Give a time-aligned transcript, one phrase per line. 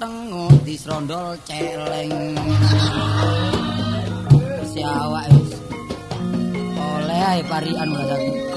[0.00, 2.32] tengok-tengok disrondol celeng.
[4.64, 5.60] Si awak wis
[6.80, 8.49] oleh ae parian ngasaku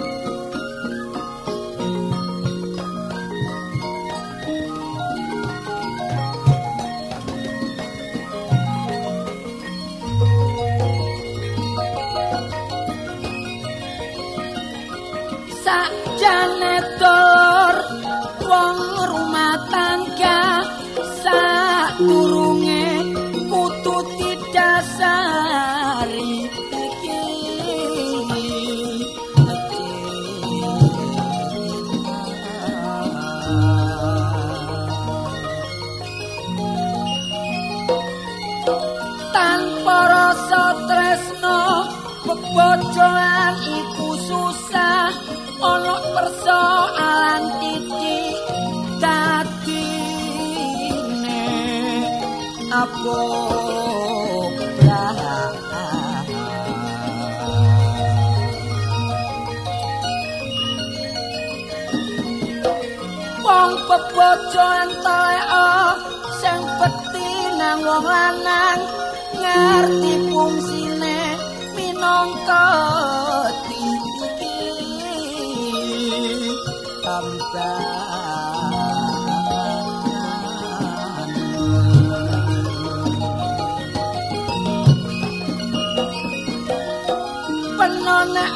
[52.73, 53.21] apa
[63.43, 65.69] Wong bebojo enteleka
[66.41, 67.29] sing bekti
[67.59, 68.81] nang wong lanang
[69.37, 71.19] ngerti fungsine
[71.77, 72.65] minangka
[73.69, 74.13] tiki
[77.03, 78.02] Penonek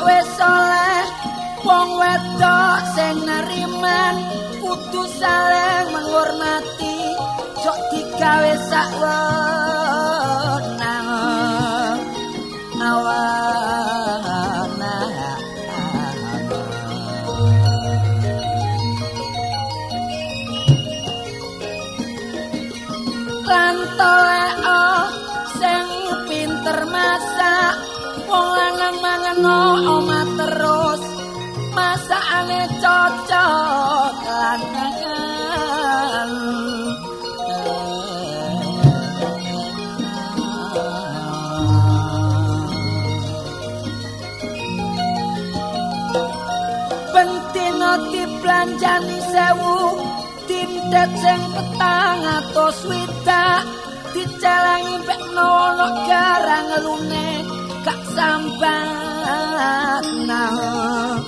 [0.07, 1.03] wis oleh
[1.67, 4.15] wong wedok sing neriman
[4.63, 7.11] kudu saling menghormati
[7.59, 9.99] jok digawe sak wenang.
[12.77, 13.75] Awana
[23.47, 24.43] Rantoe
[25.59, 25.87] sing
[26.31, 27.86] pinter masak
[28.27, 29.39] wong lanang mangan
[29.87, 31.01] omah terus
[31.71, 35.07] masakane cocok lanangan
[47.15, 49.79] Bentino diplanjani sewu
[50.47, 53.63] Dindet sing petang atau swidak
[54.13, 57.46] Dicelangi pek nolok garang lune
[58.17, 61.21] Sambat nah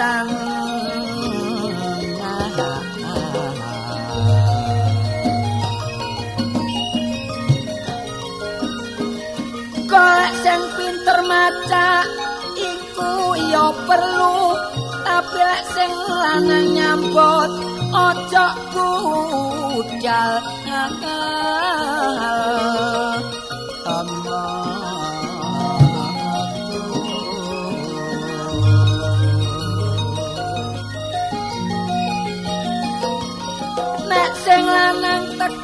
[0.00, 0.32] sang
[10.40, 12.08] sing pinter maca
[12.56, 14.56] iku ya perlu.
[15.04, 15.44] Tapi
[15.76, 17.50] sing lanang nyambut
[17.92, 20.32] ojo budal
[20.66, 22.16] ngakal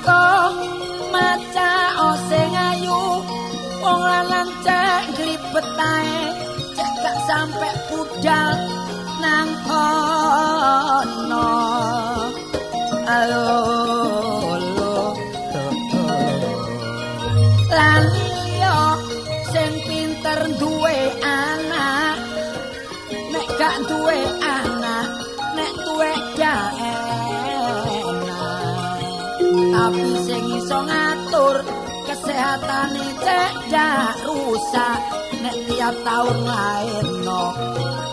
[0.03, 0.27] teko
[1.15, 1.71] maca
[2.27, 3.23] sing ayu
[3.79, 6.19] wong lanang cek glibet ae
[6.75, 8.59] cek gak sampe budal
[9.23, 11.51] nang kono.
[13.07, 13.47] Alo
[14.75, 14.99] lo
[17.71, 18.79] lan iya
[19.55, 22.19] sing pinter duwe anak
[23.31, 24.72] nek gak duwe anak
[29.83, 31.59] tapi sing iso ngatur
[32.07, 35.01] kesehatane cek gak rusak.
[35.43, 37.43] Nek tiap tahun lairno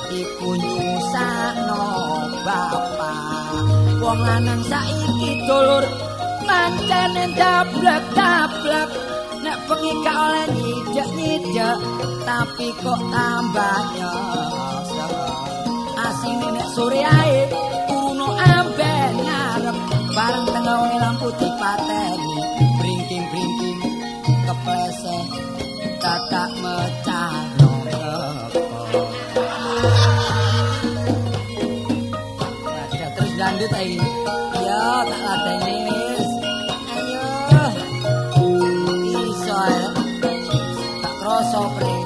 [0.10, 1.86] iku nyusahno
[2.42, 3.54] bapak.
[4.02, 5.86] Wong lanang saiki dulur
[6.42, 8.90] pancene dablek-dablek
[9.46, 11.78] nek bengi gak oleh nyijek-nyijek
[12.26, 15.12] tapi kok tambah nyesel.
[16.02, 17.70] Asine nek sore ae
[18.40, 18.79] amben ngarep
[20.30, 22.38] bareng tengah wengi lampu dipateni.
[22.78, 23.82] Bringking-bringking
[24.46, 25.24] kepleseh
[25.98, 27.70] dadak mecah no
[33.10, 33.98] terus lanjut ae
[34.62, 35.76] ya tak ladeni
[36.14, 36.32] wis.
[36.94, 37.26] Ayo.
[39.18, 39.82] Iso ae.
[41.02, 41.99] Tak kroso pre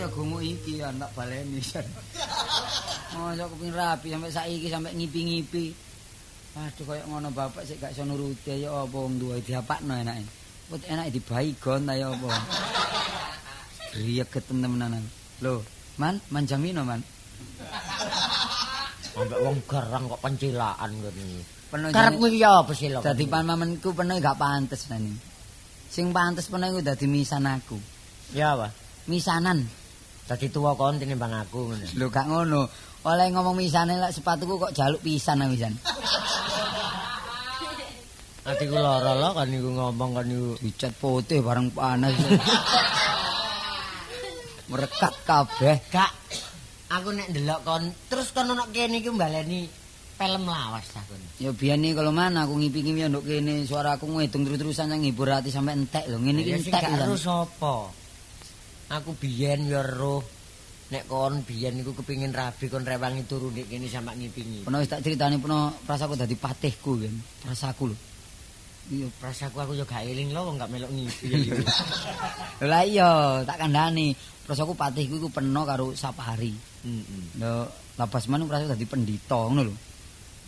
[0.00, 1.60] ya gumuk iki ya tak baleni.
[3.14, 5.66] Mosok kepengin rapi sampai saiki sampai ngipi-ngipi.
[6.56, 10.24] Aduh koyo ngono bapak sik gak iso nuruti ya apa wong duwe diapakno enake.
[10.72, 12.30] Wet enake dibaigon ta ya apa.
[13.94, 15.02] Greget temen-temenan.
[15.42, 15.62] Lho,
[15.98, 17.02] Man, manjamino man.
[19.20, 21.44] Ambek wong garang kok pencilaan ngene.
[21.70, 22.98] Penuh Karepmu iki apa sih lho?
[23.02, 25.12] dadi pamamenku penuh gak pantes nani.
[25.90, 27.76] Sing pantes penuh iku dadi misan aku.
[28.32, 28.70] Ya apa?
[29.10, 29.79] Misanan.
[30.30, 31.86] Dadi tuwa kon tinimbang aku ngono.
[31.98, 32.70] Lho gak ngono.
[33.02, 35.74] Oleh ngomong misane lek sepatuku kok jaluk pisan aku misan.
[38.46, 40.54] Atiku lara lho kan niku ngomong kan niku.
[40.62, 42.14] Dicat putih bareng panas.
[44.70, 45.82] Merekat kabeh.
[45.90, 46.14] Gak
[46.94, 49.66] aku nek ndelok kon terus kon ono kene iki mbaleni
[50.14, 51.18] film lawas ta kon.
[51.42, 55.26] Ya biyen iki kalau mana aku ngipi-ngipi nduk kene suara aku ngedung terus-terusan yang ngibur
[55.26, 56.22] hati sampai entek lho.
[56.22, 57.98] Ngene iki Ya sing entek gak sapa?
[58.90, 60.18] Aku biyen ya roh
[60.90, 64.66] nek kon biyen niku kepingin rabi kon rewangi turu nek kene sampe ngipingi.
[64.66, 67.14] Pernah wis tak critani pernah prasaku dadi patihku kan.
[67.46, 67.96] Prasaku lho.
[68.90, 71.30] Iya, Prasaku aku yo gak eling lho wong gak melok ngipi.
[72.70, 74.10] Lah iya, tak kandhani.
[74.42, 76.50] Prasaku patihku iku peno karo Sapari.
[76.82, 77.38] Heeh.
[77.38, 79.74] Lho, labas man prasaku dadi pendhita ngono lho.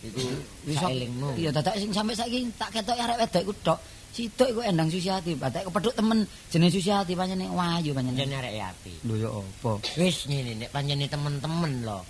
[0.03, 0.19] Iku
[0.67, 1.39] Wis sak elingmu.
[1.39, 3.79] Iya, dadak sing sampe saiki tak ketok arek wedok iku tok.
[4.13, 6.21] Sidok iku Endang Susiati, badak kepethuk temen
[6.53, 8.21] jenenge Susiati pancene wayu pancene.
[8.21, 8.93] Jan arek api.
[9.09, 9.81] Lho ya apa?
[9.97, 12.05] Wis ngene nek pancene temen-temen lho.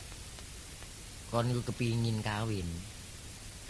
[1.31, 2.67] Kon iku kepingin kawin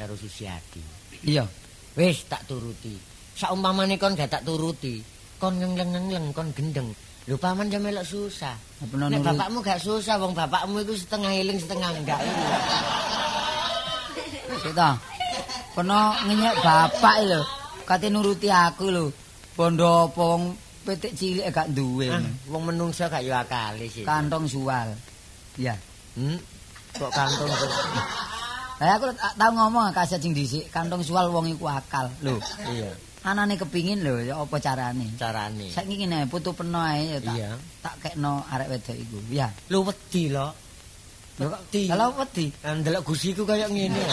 [0.02, 0.82] karo Susiati.
[1.30, 1.46] Iya.
[1.94, 2.98] Wis tak turuti.
[3.38, 5.06] Saumpamane kon gak tak turuti,
[5.38, 6.90] kon ngengleng-ngengleng kon gendeng.
[7.30, 8.58] Lho paman jam melok susah.
[8.82, 9.22] Nek nurut?
[9.30, 12.18] bapakmu gak susah, wong bapakmu iku setengah eling setengah enggak.
[14.58, 14.98] Kita.
[15.78, 17.63] Peno ngenyek bapak lho.
[17.84, 19.06] Kate nuruti aku lho.
[19.54, 20.44] Bondo apa wong
[20.84, 22.10] petik cilik gak duwe.
[22.10, 24.04] Ah, wong menungsa gak yo akale sih.
[24.04, 24.96] Kantong sual.
[25.56, 25.78] Ya.
[26.18, 26.40] Hmm?
[26.98, 27.72] Kok kantong kok.
[28.82, 32.10] Lah aku tau ngomong kaset sing dhisik, kantong sual wong iku akal.
[32.26, 32.92] Lho, Iya,
[33.24, 35.14] anane kepingin lho ya apa carane.
[35.16, 35.70] carane.
[35.72, 37.50] Saiki ngene putu peno ae ya tak Iya.
[37.80, 39.18] tak kekno arek wedok iku.
[39.32, 39.48] Ya.
[39.72, 40.52] Lu wedi lho.
[41.34, 41.90] Wedi.
[41.90, 42.50] kalau wedi?
[42.62, 44.04] Ndelok gusiku kaya ngene.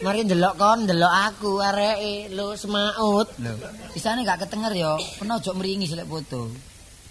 [0.00, 3.28] Mari ndelok kon, ndelok aku areke lu semaut.
[3.36, 3.52] Lho,
[3.92, 6.48] isane gak ketenger ya, peno ojo mringi silek foto.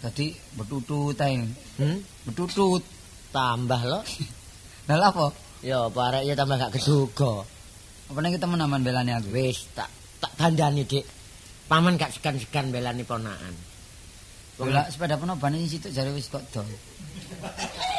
[0.02, 1.38] Dadi betutut ae.
[1.78, 1.98] Hmm?
[2.26, 2.82] Betutut.
[3.30, 4.00] Tambah lo.
[4.90, 5.30] Lah apa?
[5.62, 7.46] Ya, apa arek ya tambah gak keduga.
[8.10, 9.30] Apa nek temen aman belani aku?
[9.38, 11.06] Wis tak tak dandani, Dik.
[11.70, 13.54] Paman gak segan-segan belani ponakan.
[14.58, 16.66] Wong- Lah sepeda peno bane sing situk jare wis kok dol.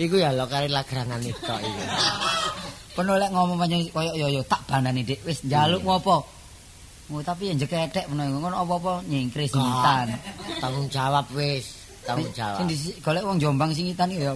[0.00, 1.84] Iku ya lo kari lagrangan itu iki.
[2.96, 5.20] Peno lek ngomong panjang koyo yo yo tak bandani Dik.
[5.24, 6.24] Wis njaluk ngopo?
[7.12, 8.38] Oh, tapi ya jeketek peno iku.
[8.40, 10.16] ngono apa-apa nyingkris singitan.
[10.64, 11.76] Tanggung jawab wis,
[12.08, 12.64] tanggung jawab.
[12.72, 14.32] Sing golek wong Jombang singitan iki ya.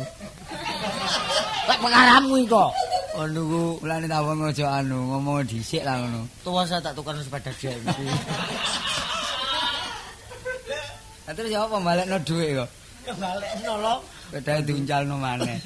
[1.69, 2.69] Lek pengaramu iko.
[3.17, 6.29] Ono ku mulane tak wong aja anu ngomong dhisik lah ngono.
[6.45, 7.49] Tua saya tak tukar sepeda.
[11.27, 12.69] Lah terus ya apa balekno dhuwit kok.
[13.09, 14.01] Ya balik nolong.
[14.27, 15.59] Sepeda diuncalno maneh.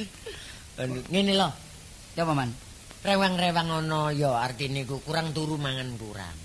[1.08, 1.48] Ngene lho,
[2.16, 2.50] Ya apa man?
[3.00, 6.36] rewang-rewang ono ya artine ku kurang turu mangan kurang.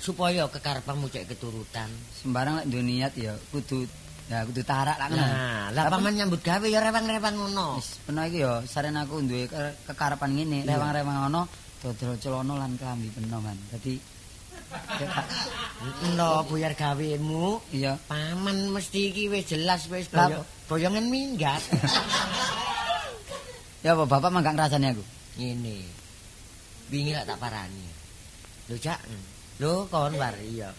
[0.00, 1.92] Supaya kekarepanmu cek keturutan.
[2.16, 3.84] Sembarang lek duwe niat ya kudu
[4.32, 5.20] ya kudu tarak lah ngono.
[5.20, 7.76] Nah, lah paman nyambut gawe ya rewang-rewang ngono.
[7.76, 11.42] Wis peno iki ya saren aku duwe ke- kekarepan ngene, rewang-rewang ono
[11.84, 13.58] dodol celana lan klambi peno man.
[13.68, 14.00] Dadi
[16.18, 17.62] No, buyar gawemu.
[17.72, 17.96] Iya.
[18.10, 21.62] Paman mesti iki wis jelas wis boyo, boyongan minggat.
[23.78, 25.04] Ya apa bapak mah gak ngrasani aku.
[25.38, 25.86] Ngene.
[26.90, 27.86] Wingi lak tak parani.
[28.66, 28.98] Lho, Cak.
[29.62, 30.74] Lho, kon war iya.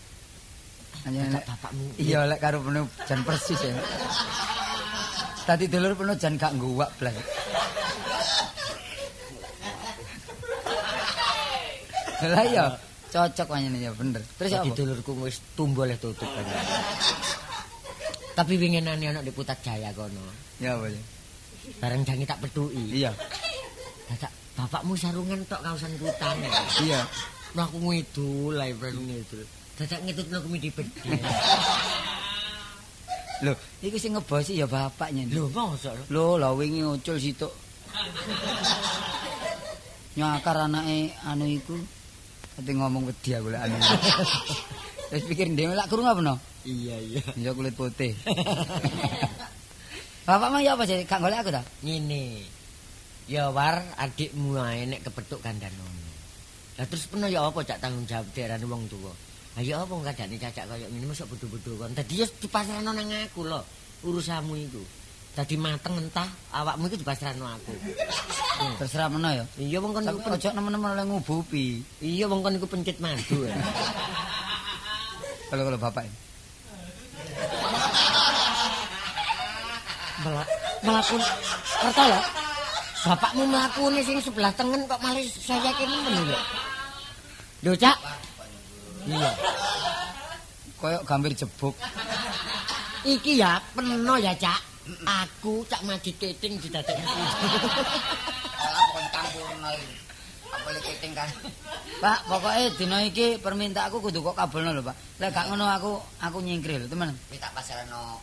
[1.08, 1.96] Hanya bapakmu.
[1.96, 3.72] Iya lek karo penuh jan persis ya.
[5.48, 7.16] Tadi dulur penuh jan gak nguwak blas.
[12.20, 12.66] Lah iya,
[13.10, 14.22] cocok wanyane ya bener.
[14.38, 14.70] Terus apa?
[14.72, 16.30] dulurku wis tumbuh oleh tutup.
[18.38, 20.24] Tapi winginane ana di Putat Jaya kono.
[20.62, 21.02] Ya ya?
[21.84, 23.04] Bareng jangi tak petuki.
[23.04, 23.12] Iya.
[24.08, 26.40] Dadak bapakmu sarungan tok kaosan kutang.
[26.86, 27.04] Iya.
[27.58, 29.44] Nah aku ngidul, ae bareng ngidul.
[29.76, 31.20] Dadak ngitutno kumi di bedhe.
[33.40, 35.24] Lho, iki sing ngebosi ya bapaknya.
[35.32, 36.04] Lho, mosok lho.
[36.12, 37.52] Lho, lah wingi ucul situk.
[40.20, 41.76] Nyakar anake anu iku.
[42.60, 43.80] Tapi ngomong wedi aku lek anu.
[45.16, 46.36] Wis pikir dhewe lak krungu apa no?
[46.68, 47.24] Iya, iya.
[47.40, 48.12] Ya kulit putih.
[50.28, 51.08] Bapak mah ya apa sih?
[51.08, 51.64] Gak golek aku ta?
[51.80, 52.44] Ngene.
[53.32, 56.12] Ya war adikmu ae nek kepethuk kandhan ngono.
[56.76, 59.16] Lah terus peno ya apa cak tanggung jawab diarani wong tuwa.
[59.56, 61.96] Lah ya apa kadane cacak kaya ngene mosok bodho-bodho kon.
[61.96, 63.64] Dadi ya dipasrahno nang aku lho
[64.04, 64.84] urusanmu iku.
[65.38, 67.74] Dadi mateng entah awakmu iku dipasrahno aku.
[68.82, 69.46] Terserah meno ya.
[69.56, 71.80] Iya wong kon iku ojo nemen-nemen oleh ngubupi.
[72.04, 73.48] Iya wong kon iku pencit madu.
[75.50, 76.18] Kalau kalau bapak ini.
[80.20, 80.44] Mela
[80.84, 81.22] melakun
[81.80, 82.20] ngerti lho.
[83.00, 86.40] Bapakmu mlakune sing sebelah tengen kok malah saya kene men lho.
[87.64, 87.98] Lho, Cak.
[89.08, 89.32] Iya.
[90.80, 91.76] Koyok gambir jebuk.
[93.08, 94.69] Iki ya peno ya, Cak.
[95.06, 97.04] Aku cak maju keting didadekake.
[98.60, 99.96] Alah pokon campurno iki.
[100.50, 101.30] Apa lek keting kan.
[102.00, 104.96] Pak, pokoknya dina iki permintaanku kudu kok kabulno lho, Pak.
[105.20, 105.92] Lek gak ngono aku
[106.24, 107.14] aku nyingkril, temen.
[107.30, 108.18] Wis tak pasrahno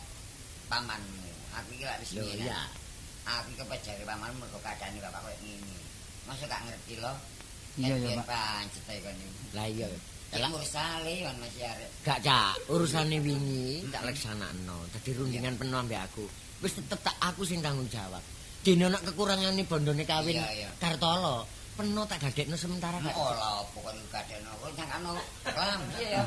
[0.67, 1.29] pamanmu.
[1.57, 2.67] Aku iki lak wis Lho, iya.
[3.27, 5.77] Aku iki pejare pamanmu mergo kadane bapak koyo ngene.
[6.27, 7.13] Masa gak ngerti lo?
[7.77, 8.25] Iya, iya, Pak.
[8.27, 9.41] Pancet ae kon iki.
[9.53, 9.87] Lah iya.
[10.35, 11.89] Lah mursale kon masih arek.
[12.03, 14.89] Gak cak, urusane wingi tak laksanakno.
[14.91, 16.25] Dadi rundingan penuh ambek aku.
[16.57, 18.21] Wis tetep tak aku sing tanggung jawab.
[18.65, 20.41] Dene nek kekurangane bondone kawin.
[20.81, 21.45] Kartolo,
[21.77, 23.13] penuh tak gadekno sementara gak.
[23.13, 23.61] Ora
[24.09, 25.11] kadane kok nyangkano
[25.45, 25.81] klam.
[26.01, 26.21] Iya ya.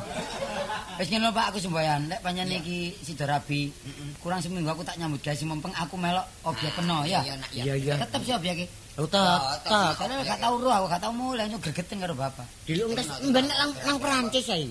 [1.02, 2.06] Wis ngono Pak, aku semboyan.
[2.06, 3.74] Lek panjen iki sida rabi,
[4.22, 7.20] kurang seminggu aku tak nyambut gawe mempeng aku melok obyek kena ya.
[7.26, 7.74] Iya Iya ya.
[7.74, 7.94] iya.
[8.06, 8.66] Tetep sih iki.
[8.98, 9.96] Oh, tak, Oh, tak.
[9.96, 12.46] Karena gak tau roh, aku gak tau mulai nyok gregeten karo bapak.
[12.68, 14.68] Dilung tes mbenek nang nang Perancis ae.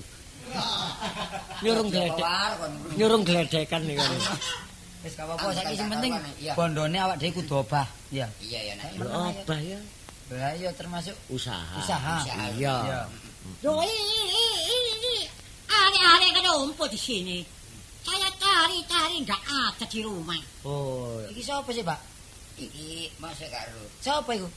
[1.64, 2.24] Nyurung gledek.
[2.24, 2.72] Kon.
[2.96, 4.12] Nyurung gledekan kan.
[5.00, 6.12] Wis gak apa-apa, saiki sing penting
[6.60, 7.88] bondone awak dhewe kudu obah.
[8.12, 8.28] Iya.
[8.44, 8.88] Iya ya nak.
[9.00, 9.80] Lho obah ya.
[10.30, 11.80] Lah iya termasuk Usaha.
[11.80, 12.20] usaha.
[12.54, 13.08] Iya.
[13.64, 13.96] Ini,
[14.92, 15.16] ini.
[15.66, 17.40] Aneh-aneh kan rumput di sini.
[18.04, 20.40] Saya cari-cari nggak ada di rumah.
[20.68, 22.00] Oh, Iki sapa sih, Pak?
[22.60, 23.82] Iki masa karo.
[24.04, 24.48] Sapa iku?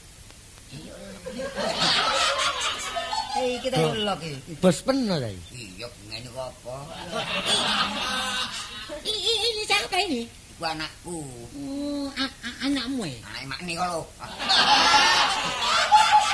[3.33, 3.93] Eh, iki ta Loh.
[4.13, 4.53] lok iki.
[4.61, 5.39] bos penuh tadi.
[5.53, 6.75] Iya ngene kok apa?
[9.03, 9.32] Ini,
[9.93, 10.21] ini siapa ini?
[10.53, 11.17] Iku anakku.
[11.57, 12.09] Oh,
[12.65, 13.19] anakmu ya?
[13.29, 14.05] Anak mak nih kalau.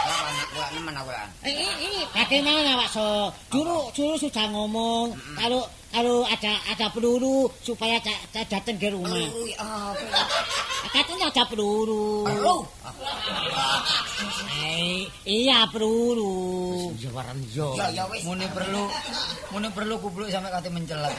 [0.08, 1.30] Lah anakku nemen aku lan.
[1.44, 3.32] Eh, bagaimana Pak So?
[3.52, 7.98] Dulu, dulu sudah ngomong kalau kalau ada ada peluru supaya
[8.32, 9.28] datang ke rumah.
[10.92, 12.28] Katanya ada peluru.
[12.28, 12.58] Peluru.
[14.60, 16.92] Eh, iya peluru.
[17.00, 17.74] Yo.
[17.80, 18.22] Ya ya wis.
[18.28, 18.84] Muni perlu
[19.56, 21.12] muni perlu kubluk sampai kate mencelat.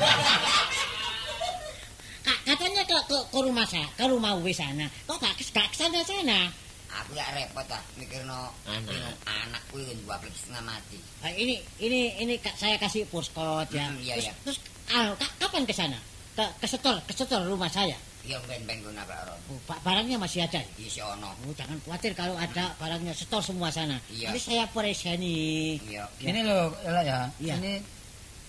[2.90, 4.82] Ke, ke, ke rumah saya, ke rumah Uwe sana.
[5.06, 6.50] Kok gak, ke- gak ke sana-sana?
[6.90, 9.14] Aku ya repot ah mikirno Anak.
[9.23, 10.99] anakku iki dua puluh setengah mati.
[11.23, 13.87] Ah, ini ini ini saya kasih postcode ya.
[13.87, 14.35] Hmm, iya, terus, iya.
[14.42, 14.59] terus
[14.90, 15.94] ah, ka- kapan ke sana?
[16.35, 17.94] Ke ke setor, ke setor rumah saya.
[18.26, 19.38] Iya ben-ben guna Pak Ron.
[19.54, 20.59] Oh, ba- barangnya masih ada.
[20.75, 21.30] Iya si ono.
[21.47, 24.02] Oh, jangan khawatir kalau ada barangnya setor semua sana.
[24.11, 24.35] Iya.
[24.35, 25.78] Ini saya preseni.
[25.87, 26.11] Iya.
[26.18, 27.18] Ini loh, Ella ya.
[27.38, 27.54] Iya.
[27.54, 27.73] Ini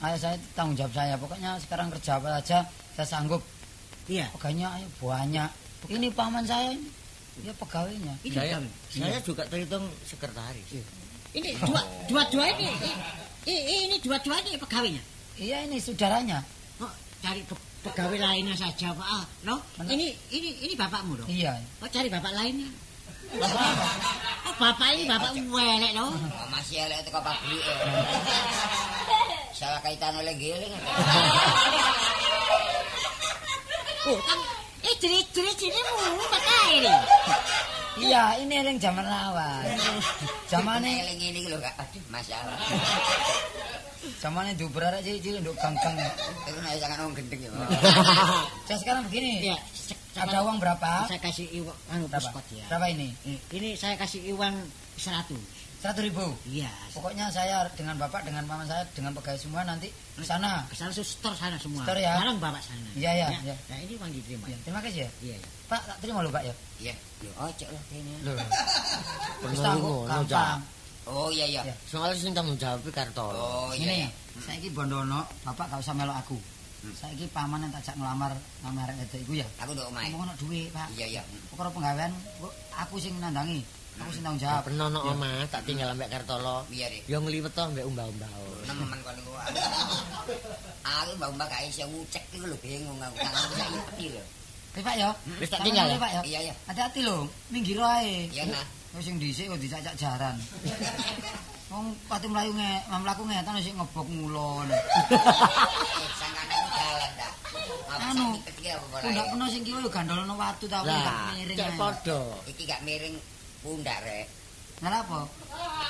[0.01, 1.13] ayah saya tanggung jawab saya.
[1.13, 2.65] Pokoknya sekarang kerja apa aja
[2.97, 3.45] saya sanggup.
[4.07, 4.25] Iya.
[4.33, 5.49] Pegawainya ayo banyak.
[5.89, 6.89] Ini paman saya ini.
[7.41, 8.13] Ya pegawainya.
[8.21, 8.69] Ini Saya kami.
[8.91, 10.67] saya juga terhitung sekretaris.
[11.31, 12.67] Ini dua dua dua ini.
[13.47, 15.01] Ini, ini dua dua ini pegawainya.
[15.39, 16.43] Iya ini saudaranya.
[16.77, 16.91] Oh,
[17.23, 19.07] cari pe- pegawai lainnya saja, Pak.
[19.07, 19.57] Ah, no?
[19.79, 19.89] Mana?
[19.89, 21.27] Ini ini ini bapakmu dong.
[21.31, 21.55] Iya.
[21.81, 22.69] Oh, cari bapak lainnya.
[23.31, 26.11] Oh, bapak ini bapak welek loh.
[26.11, 27.63] Oh, masih elek teko pabrik.
[27.63, 27.79] eh.
[29.55, 30.75] Salah kaitan oleh giling.
[34.01, 34.39] Oh, kan
[34.81, 36.93] eh jerit-jerit sini mu pakai ini.
[38.01, 39.77] Iya, ini yang zaman lawas.
[40.49, 41.75] Zamane Eling ini lho Kak.
[41.77, 42.57] Aduh, masalah.
[44.17, 45.93] Zamane diuber arek cilik-cilik nduk gang-gang.
[46.49, 47.49] Itu nek jangan ngomong gendeng ya.
[48.65, 49.53] Saya sekarang begini.
[49.53, 49.57] Iya,
[50.15, 51.07] Ada uang berapa?
[51.07, 52.39] Saya kasih uang anu Berapa?
[52.51, 52.65] ya.
[52.67, 53.15] Berapa ini?
[53.23, 54.55] Eh, Ini saya kasih uang
[54.99, 55.61] 100.
[55.81, 56.21] Seratus ribu.
[56.45, 56.69] Iya.
[56.93, 60.61] Pokoknya saya dengan bapak, dengan mama saya, dengan pegawai semua nanti di sana.
[60.69, 61.81] Ke sana store sana semua.
[61.81, 62.21] Store ya?
[62.21, 62.85] Barang bapak sana.
[62.93, 63.55] Iya, iya, iya.
[63.65, 64.45] Nah, ini uang diterima.
[64.45, 65.11] Ya, terima kasih ya.
[65.25, 65.49] Iya, iya.
[65.65, 66.53] Pak, tak terima lu Pak ya.
[66.77, 66.93] Iya.
[67.33, 67.49] Lah
[67.89, 68.13] kene.
[68.21, 68.33] Lho.
[69.41, 70.29] Wis Bener tak ngono, gampang.
[70.29, 70.57] Cak.
[71.09, 71.61] Oh iya iya.
[71.65, 71.75] Ya.
[71.89, 73.33] Soale sing tanggung jawab Kartolo.
[73.41, 74.05] Oh iya.
[74.05, 74.09] iya.
[74.13, 76.37] Ini, saya ini bondono, bapak gak usah melok aku.
[76.81, 78.33] Saya ini paman yang tak ngelamar
[78.65, 79.45] ngelamar itu iku ya.
[79.61, 80.09] Aku nduk omahe.
[80.09, 80.89] Ngomong duit pak.
[80.97, 81.21] Iya iya.
[81.53, 82.11] Pokoknya penggawean,
[82.73, 83.61] aku sing nandangi,
[84.01, 84.65] aku sing tanggung jawab.
[84.65, 86.65] Peno no omah tak tinggal ambek Kartolo.
[86.73, 87.05] Iya Dik.
[87.05, 88.29] Yo ngliwet to ambek umbah-umbah.
[88.65, 89.31] Nemen kon niku.
[90.81, 93.15] Aku mbak-mbak gak iso ngucek iku lho bingung aku.
[93.21, 94.23] Tanganku sak ipi lho.
[94.73, 95.09] Eh Pak ya.
[95.37, 95.97] Wis tak tinggal ya.
[96.25, 96.53] Iya iya.
[96.65, 98.25] Hati-hati lho, minggir ae.
[98.33, 98.65] Iya nah.
[98.97, 100.33] Wis sing dhisik kok dicacak jaran.
[101.71, 104.67] Wong pati mlayu nge, mlaku ngetan sik ngebok ngulon.
[106.19, 107.31] Sangkane aku jalan dah.
[108.11, 108.27] Anu?
[108.99, 111.55] Pundak penuh sing kiwa yo gandolono watu ta gak Lah, miring.
[111.55, 111.79] cek ae.
[111.79, 112.19] padha.
[112.51, 113.15] Iki gak miring
[113.63, 114.27] pundak rek.
[114.83, 115.19] Lah apa?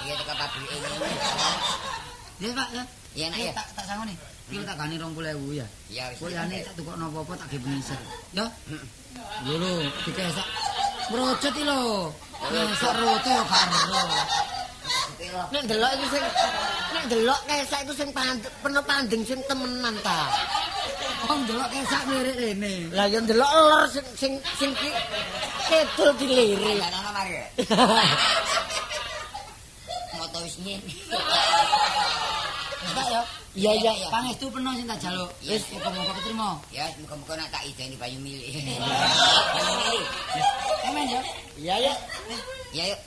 [0.05, 0.97] Iya tekan pabrike ini.
[2.41, 2.83] Ya Pak ya.
[3.17, 3.51] Ya.
[3.57, 4.13] Tak tak sangoni.
[4.53, 5.65] Iki tak gani 20.000 ya.
[5.89, 6.17] Iya wis.
[6.21, 7.97] Kok yane tak tukokno apa-apa tak ge pengisir.
[8.37, 8.45] Ya.
[9.49, 9.71] Lho lho,
[10.05, 10.47] dikesak.
[11.09, 12.13] Mrocet iki lho.
[12.37, 14.01] Kesak roto yo karo.
[15.51, 16.23] Nek delok iku sing
[16.91, 18.09] nek delok kesak iku sing
[18.63, 20.27] penuh panding sing temenan ta.
[21.29, 22.89] Wong delok kesak mirip rene.
[22.91, 24.89] Lah yo delok lor sing sing sing ki
[25.71, 27.39] ana mari.
[30.17, 30.93] Moto wis ngene.
[32.91, 33.21] Pak ya.
[33.51, 33.91] Iya iya.
[33.99, 34.07] iya.
[34.11, 35.31] Pangestu penuh sing tak jaluk.
[35.45, 36.49] Wis muga-muga ketrima.
[36.73, 38.51] Ya muga-muga nak tak ideni banyu milik.
[39.55, 40.07] Banyu milik.
[40.87, 41.21] Amen ya.
[41.55, 41.93] Iya ya.
[42.71, 42.85] Ya.
[42.95, 42.99] Yuk,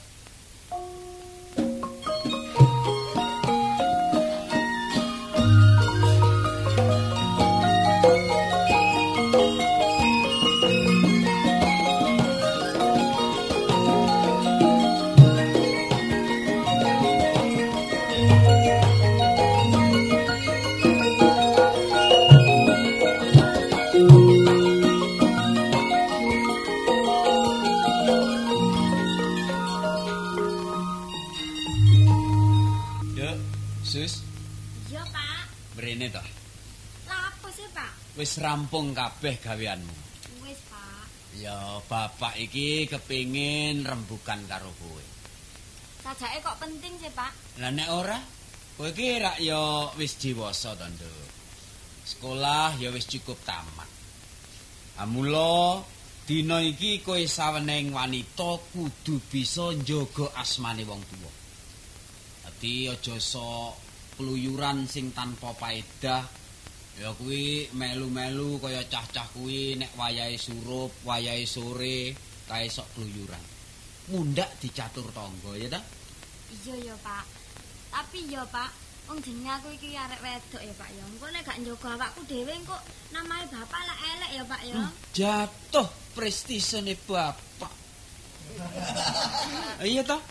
[38.55, 39.97] rampung kabeh gaweanmu.
[40.47, 41.11] Wis, Pak.
[41.43, 45.03] Ya, bapak iki kepingin rembukan karo kowe.
[46.07, 47.35] Sajake kok penting sih, Pak?
[47.59, 48.15] Lah nek ora,
[48.79, 51.27] kowe iki rak ya wis dewasa to, Nduk.
[52.07, 53.91] Sekolah ya wis cukup tamat.
[55.03, 55.83] Amula
[56.23, 61.33] dina iki kowe saweneng wanita kudu bisa njaga asmane wong tuwa.
[62.47, 63.75] Dadi aja sok
[64.15, 66.44] pluyuran sing tanpa paedah.
[66.95, 72.15] Ya kuwi melu-melu kaya cah-cah kuwi nek wayahe surup, wayahe sore
[72.47, 73.43] kae sok pluyuran.
[74.15, 75.81] Mundak dicatur tangga ya ta?
[76.55, 77.25] Iya ya, Pak.
[77.91, 78.71] Tapi ya, Pak,
[79.11, 81.03] wong jenenge aku iki arek wedok ya, Pak ya.
[81.03, 82.79] Engko nek gak njogo awakku dhewe engko
[83.11, 84.77] namae bapak lah elek ya, Pak ya.
[85.19, 87.73] Jatuh prestisene bapak.
[89.91, 90.23] iya toh?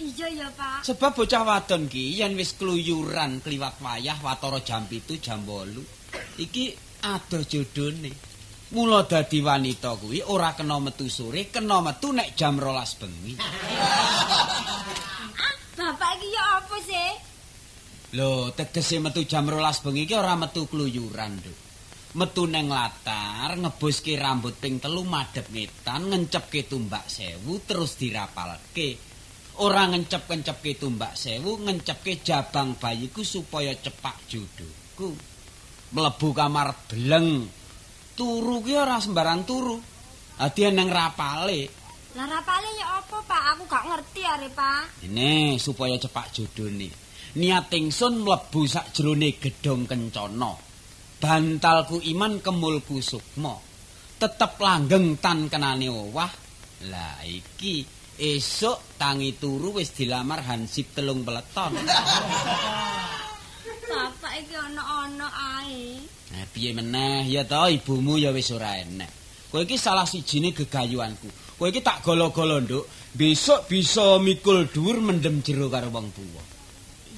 [0.00, 0.88] Iya ya, Pak.
[0.88, 5.97] Sebab bocah wadon ki yen wis kluyuran kliwat wayah watara jam 7 jam 8.
[6.38, 6.64] Iki
[7.02, 8.12] adoh jodone.
[8.68, 13.34] Mula dadi wanita kuwi ora kena metu sore, kena metu nek jam 12 bengi.
[15.40, 17.10] Ah, bapak iki ya apa sih?
[18.12, 21.58] Lho, tegese metu jam 12 bengi ki ora metu kluyuran, Nduk.
[22.20, 29.00] Metu neng latar, ngebuske rambut ping telu madhep ngetan, ngencepke tumbak sewu terus dirapalke.
[29.64, 35.37] Ora ngencep-ngencepke tumbak sewu, ngencepke jabang bayiku supaya cepak jodohku.
[35.88, 37.48] Mlebu kamar beleng.
[38.12, 39.76] Turu ki ora sembarang turu.
[40.38, 41.60] Adi nang rapale.
[42.14, 43.42] Lah rapale ya apa, Pak?
[43.56, 45.06] Aku gak ngerti are, Pak.
[45.06, 46.90] Ini supaya cepak jodone.
[47.38, 50.52] Niat ingsun mlebu sakjroning gedhong kencana.
[51.18, 53.54] Bantalku iman kemulku sukma.
[54.18, 56.30] Tetep langgeng tan kenane owah.
[56.90, 57.86] Lah iki
[58.18, 61.74] esuk tangi turu wis dilamar Hansip telung peleton.
[63.88, 65.28] Bapak iki ana-ana
[65.64, 65.96] ae.
[66.28, 69.08] Nah, piye meneh ya ta ibumu ya wis ora enek.
[69.48, 71.56] Kowe iki salah sijine gegayuanku.
[71.56, 72.84] Kowe iki tak golo-golo, Nduk.
[73.16, 76.44] Besok bisa mikul dhuwur mendem jero karo wong tuwa.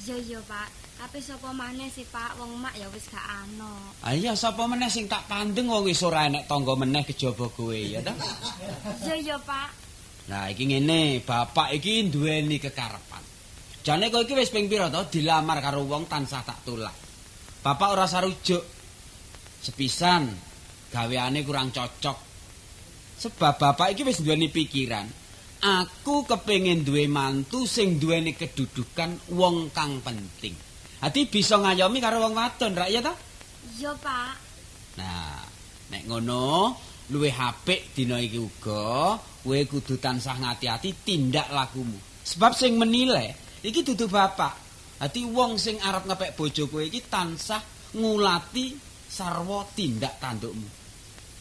[0.07, 0.71] Iya ya, Pak.
[1.01, 2.39] Tapi sapa maneh sih, Pak?
[2.39, 3.73] Wong mak ya wis gak ana.
[4.05, 7.75] Ah iya sapa meneh sing tak pandeng wong wis ora enek tangga meneh kejaba kowe
[7.75, 8.15] ya ta.
[9.03, 9.69] Iya ya, Pak.
[10.31, 13.30] Nah iki ngene, bapak iki duweni kekarepan.
[13.81, 17.11] Jane kowe iki wis ping pira to dilamar karo wong tansah tak tulak.
[17.61, 18.65] bapak ora sarujuk.
[19.61, 20.33] Sepisan
[20.89, 22.19] gaweane kurang cocok.
[23.21, 25.05] Sebab bapak iki wis duweni pikiran.
[25.61, 30.57] Aku kepengin duwe mantu sing duweni kedudukan wong kang penting.
[31.05, 33.13] Ati bisa ngayomi karo wong wadon, rak ya ta?
[33.77, 34.37] Iya, Pak.
[35.01, 35.45] Nah,
[35.93, 36.77] nek ngono
[37.13, 41.97] luwih apik dina iki uga kowe kudu tansah ngati-ati tindak lakumu.
[42.25, 44.55] Sebab sing menilai iki dudu bapak.
[45.01, 47.61] Dadi wong sing arep ngepek bojo kowe iki tansah
[47.97, 48.77] ngulati
[49.09, 50.69] sarwa tindak tandukmu.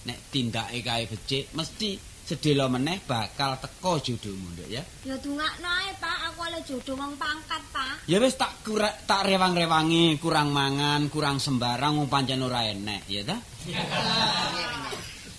[0.08, 4.86] Nek tindake kae becik mesti sedhela meneh bakal teko jodohmu, Nduk ya.
[5.02, 6.18] Ya dungakno ae, Pak.
[6.30, 8.06] Aku oleh jodoh wong pangkat, Pak.
[8.06, 13.26] Ya wis tak kura, tak rewang-rewangi, kurang mangan, kurang sembarang wong pancen ora enek, ya
[13.26, 13.38] ta?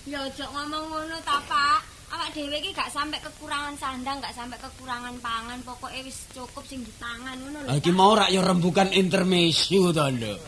[0.02, 1.99] Ya aja ngomong ngono ta, Pak.
[2.10, 6.82] Awak dhewe iki gak sampe kekurangan sandang, gak sampe kekurangan pangan, pokoke wis cukup sing
[6.82, 7.70] dipangan ngono lho.
[7.70, 10.38] Ah, Iki mau rak ya rembukan intermezzo to, Nduk.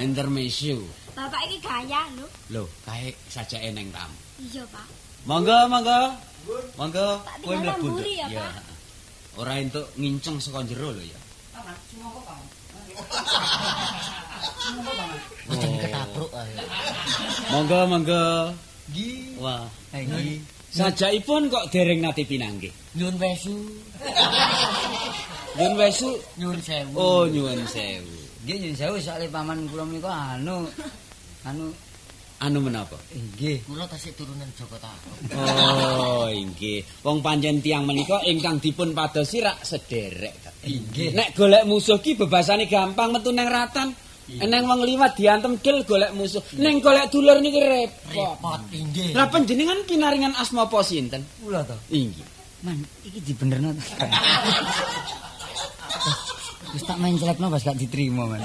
[0.00, 0.80] Intermezzo.
[1.12, 2.24] Bapak iki gaya lho.
[2.48, 4.16] Lho, kae sajake neng tamu.
[4.40, 4.86] Iya, Pak.
[5.28, 6.00] Monggo, monggo.
[6.80, 7.06] Monggo,
[7.44, 7.86] kowe mlebu.
[7.92, 8.32] mburi Nduk.
[8.32, 8.64] ya, Pak.
[9.36, 11.20] Ora entuk nginceng saka jero lho ya.
[15.76, 16.52] Ketabruk ae.
[17.52, 18.24] Monggo, monggo.
[18.88, 19.36] Nggih.
[19.44, 20.40] Wah, Ha nggih.
[20.76, 22.72] Sajakipun kok dereng nate pinanggih.
[22.92, 23.56] Nyuwun wesu,
[25.56, 26.10] Nyun wesu.
[26.36, 26.92] nyuwun sewu.
[26.94, 28.12] Oh, nyuwun sewu.
[28.44, 30.68] Nggih nyun sewu soalé paman kula menika anu
[31.48, 31.72] anu
[32.36, 33.00] Anu menapa?
[33.16, 33.64] nggih.
[33.64, 35.16] Kula tasih turunan Joko Tarub.
[35.40, 36.84] Oh, inggih.
[37.00, 40.36] Wong pancen tiang menika ingkang dipun padosi rak sederek.
[40.68, 41.16] Inggih.
[41.16, 43.96] Nek golek musuh ki bebasane gampang metu nang ratan.
[44.26, 46.42] Eneng wong liwat diantem del golek musuh.
[46.58, 48.10] Neng golek dulur niki repot.
[48.10, 49.14] Repot inggih.
[49.14, 51.22] Lah panjenengan pinaringan asma apa sinten?
[51.38, 51.78] Kula to.
[51.94, 52.26] Inggih.
[52.66, 53.70] Man, iki dibenerno.
[56.74, 58.42] Wis tak main celekno pas gak diterima, Man.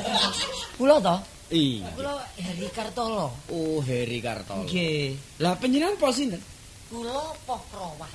[0.78, 1.18] Kula to.
[1.50, 1.90] Inggih.
[1.98, 3.34] Kula Heri Kartolo.
[3.50, 4.70] Oh, Heri Kartolo.
[4.70, 5.18] Nggih.
[5.42, 6.42] Lah panjenengan apa sinten?
[6.94, 8.10] Kula poh prowah.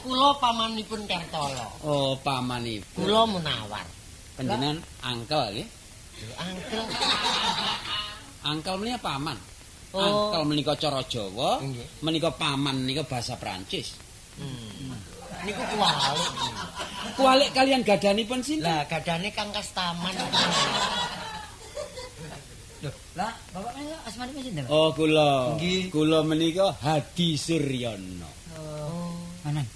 [0.00, 1.68] Kula pamanipun Kertolo.
[1.84, 2.96] Oh, pamanipun.
[2.96, 3.84] Kula menawar.
[4.34, 5.68] Panjenengan angkel nggih.
[6.38, 6.84] Angkel.
[8.50, 9.38] Angkel menika paman.
[9.94, 10.02] Oh.
[10.02, 11.62] Angkel menika cara Jawa,
[12.02, 13.94] menika paman menika bahasa Prancis.
[14.34, 14.98] Hmm.
[15.46, 16.30] Niku kualik.
[17.14, 18.66] Kualik kalian gadanipun sinten?
[18.66, 20.10] Lah gadane Kang Kastaman.
[22.82, 24.64] Loh, lah bapak menika asmanipun sinten?
[24.66, 25.54] Oh, kula.
[25.54, 25.94] Nggih.
[25.94, 28.30] Kula menika Hadi Suryono.
[28.58, 29.14] Oh.
[29.46, 29.66] Manan.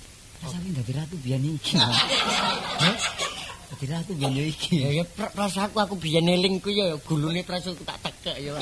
[0.43, 1.79] Rasaku dadi ratu biyen iki.
[3.69, 4.81] Dadi ratu biyen yo iki.
[4.81, 8.57] Ya ya pra- prasaku aku biyen eling ku ya gulune prasaku tak tekek ya.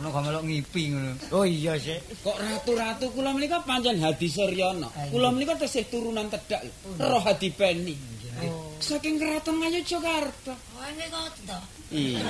[0.00, 1.12] Kulo gak melok ngipi ngono.
[1.36, 2.00] Oh iya sih.
[2.24, 4.88] Kok ratu-ratu kula menika pancen Hadi Suryono.
[5.12, 6.64] Kula menika tesih turunan tedak.
[6.96, 7.92] Roh Hadi Peni.
[8.40, 8.72] Oh.
[8.80, 10.56] Saking keraton Ngayogyakarta.
[10.56, 11.58] Oh ini kok to.
[11.92, 12.24] Iya.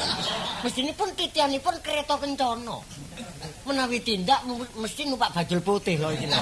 [0.66, 2.82] Mestinipun titianipun kereta kencana.
[3.62, 4.42] Menawi tindak
[4.74, 6.40] mesti numpak bajul putih lho iki lho.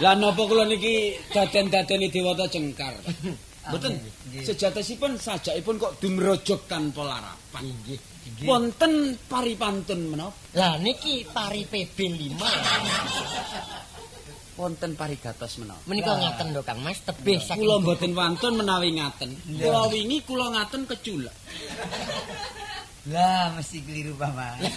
[0.00, 2.96] Lah napa kula niki daden-dadeni dewata cengkar.
[3.72, 3.96] Mboten.
[3.96, 4.44] nggih.
[4.44, 7.64] Sejatosipun sajakipun kok dumrojok tanpa larapan.
[7.64, 8.00] Inggih.
[8.44, 10.36] Wonten paripantun menapa?
[10.56, 12.40] Lah niki pari PB 5.
[14.60, 15.80] Wonten parigatos menapa?
[15.88, 19.30] Menika ngaten lho Kang Mas, tebih saking Kula mboten wantun menawi ngaten.
[19.60, 21.34] Kula wingi kula ngaten keculek.
[23.12, 24.64] Lah mesti keliru paman.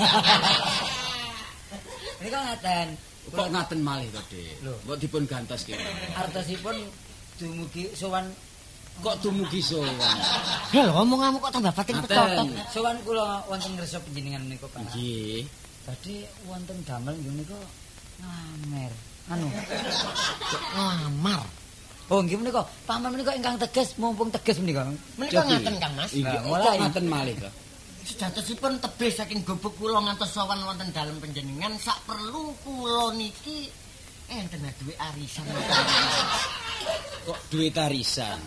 [2.20, 2.88] Menika ngaten.
[3.28, 4.56] Kok ngaten malih to, Dik?
[4.64, 5.84] Kok dipun gantos kene?
[6.16, 6.76] Artosipun
[7.38, 8.26] dumugi sowan
[8.98, 9.94] Kok dumugi sowan?
[10.74, 12.50] Heh, omonganmu kok tambah pating petotot.
[12.74, 14.82] sowan kula wonten ngresep panjenengan menika Pak.
[14.90, 15.46] Nggih.
[15.86, 17.60] Tadi wonten damel nggih menika
[18.20, 18.92] ngamer.
[19.30, 19.48] Anu.
[20.74, 21.42] Ngamar.
[22.10, 24.90] Oh nggih menika paman menika ingkang tegas mumpung tegas menika.
[25.14, 26.12] Menika ngaten Kang Mas.
[26.18, 26.78] Kok mulai.
[26.82, 27.50] ngaten malih to?
[28.08, 33.70] Sejatosipun tebih saking gubuk kula ngantos sowan wonten dalem panjenengan sak perlu kula niki
[34.32, 35.46] enten duwe arisan.
[37.28, 38.40] Kok duwe tarisan?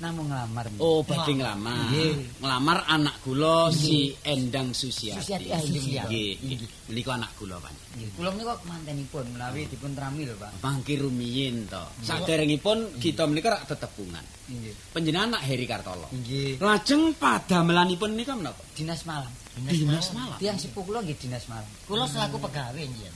[0.00, 0.72] Namung nglamar.
[0.80, 1.92] Oh, badhe nglamar.
[1.92, 2.40] Nggih.
[2.40, 5.20] Nglamar anak kula si Endang Susiati.
[5.20, 6.64] Susiati, ah, iya, Nggih.
[6.88, 7.76] Menika anak kula pan.
[7.96, 8.08] Nggih.
[8.16, 10.64] Kula menika mantenipun menawi dipun trami lho Pak.
[10.64, 11.84] Mangki rumiyin to.
[12.04, 14.24] Saderengipun kita menika rak tetepungan.
[14.48, 14.96] Nggih.
[14.96, 16.08] Panjenengan anak Heri Kartolo.
[16.08, 16.56] Nggih.
[16.56, 18.64] Lajeng padamelanipun menika menapa?
[18.72, 19.32] Dinas malam.
[19.60, 20.36] Dinas malam.
[20.40, 21.68] Tiang sepuh kula nggih dinas malam.
[21.84, 23.14] Kula selaku pegawai njen.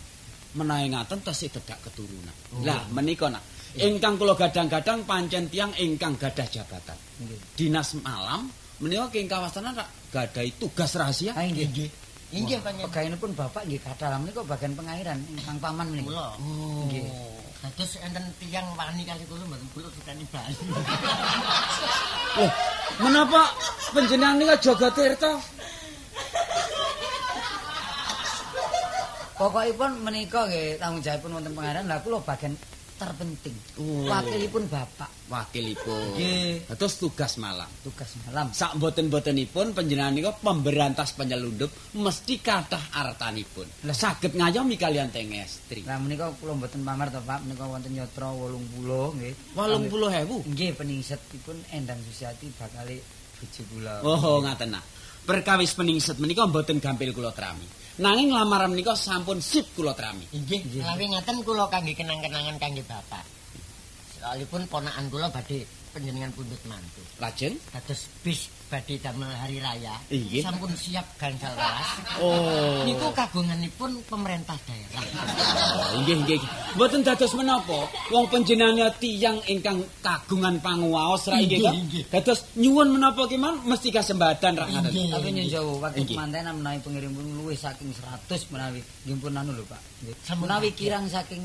[0.61, 2.37] Menawi ngaten tesih tedak keturunan.
[2.65, 6.99] Lah menika nak ingkang kula gadang-gadang pancen tiang ingkang gadah jabatan.
[7.55, 11.37] Dinas malam menika king kawasanan rak gadahi tugas rahasia.
[11.37, 11.91] Ah nggih.
[12.31, 12.91] Inggih panjenengan.
[12.91, 16.11] Pegawinipun Bapak nggih kathah menika bagian pengairan ingkang paman menika.
[16.11, 16.29] Kula.
[16.41, 16.87] Oh.
[16.89, 17.07] Nggih.
[17.61, 20.57] Dados enten tiyang wani kali kula mboten kula sukani bali.
[22.41, 22.51] Loh,
[23.05, 23.43] Menapa
[23.93, 25.33] panjenengan nika jaga tirta?
[29.37, 32.57] Pokokipun menika nggih tanggung jawabipun wonten pengaran lha kula bagian
[33.01, 33.57] terpenting.
[33.81, 34.05] Oh.
[34.05, 36.19] Wakilipun Bapak Wakilipun.
[36.19, 36.67] Nggih.
[36.75, 37.71] Terus tugas malam.
[37.87, 38.51] tugas malam.
[38.51, 43.65] Sak boten-botenipun panjenengan nika pemberantas penyelundup mesti kathah artanipun.
[43.87, 45.87] Lah saged ngayomi kalian teng estri.
[45.87, 49.35] Lah menika kula mboten pamer to Pak, menika wonten yatra 80 nggih.
[49.55, 50.51] 80.000.
[50.51, 52.91] Nggih peningsetipun Endang Susiati bakal
[53.39, 53.95] bojo kula.
[54.03, 54.83] Oh, ngaten nah.
[55.23, 57.80] Perkawis peningset menika mboten gampil kula trami.
[57.99, 60.23] Nanging lamaran menika sampun sip kula trami.
[60.31, 63.27] Inggih, lawi ngaten kula kangge kenang-kenangan kangge Bapak.
[64.15, 67.03] Soalipun ponakan kula badhe panjenengan pundhut mantu.
[67.19, 69.99] Lajeng Dados bis badhe damel hari raya.
[70.15, 70.47] Inggih.
[70.47, 71.91] Sampun siap gangsal welas.
[72.23, 72.87] Oh.
[72.87, 75.03] Niku kagunganipun pemerintah daerah.
[75.03, 76.41] Oh, inggih nggih.
[76.79, 77.91] Mboten dados menapa.
[78.15, 81.73] Wong panjenengan tiyang ingkang kagungan panguwaos ra inggih Inggih, to?
[81.75, 82.03] inggih.
[82.15, 84.67] Dados nyuwun menapa keman mesti kasembadan ra.
[84.71, 89.51] Tapi nyun jauh waktu mantenan menawi pengirim pun luwih saking 100 menawi nggih pun anu
[89.51, 89.81] lho Pak.
[90.07, 90.15] Nggih.
[90.39, 91.43] Menawi kirang saking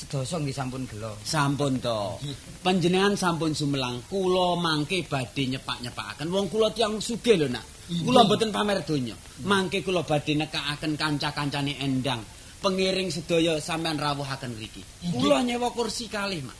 [0.00, 1.12] sedasa nggih sampun gelo.
[1.20, 2.16] Sampun to.
[2.64, 6.32] Panjenengan sampun sumelang kula mangke badhe nyepak-nyepakaken.
[6.32, 7.64] Wong kula tiyang sugih lho, Nak.
[7.90, 9.12] Kula mboten pamer donya.
[9.44, 12.24] Mangke kula badhe nekakaken kanca-kancane endang.
[12.60, 14.80] Pengiring sedaya sampean rawuhaken mriki.
[15.16, 16.58] Kula nyewa kursi kalih, Mak.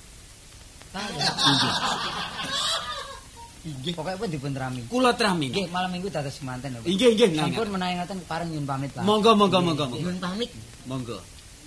[3.60, 3.92] Inggih.
[3.92, 4.80] Pokoke pun dipun rami.
[4.88, 5.52] Kula trami.
[5.52, 6.80] Nggih, malam minggu dados semanten.
[6.80, 7.28] Inggih, inggih.
[7.36, 9.04] nggih, Sampun menawi ngoten pareng nyun pamit Pak.
[9.04, 10.00] Monggo, monggo, monggo, monggo.
[10.00, 10.50] Nyuwun pamit.
[10.88, 11.18] Monggo.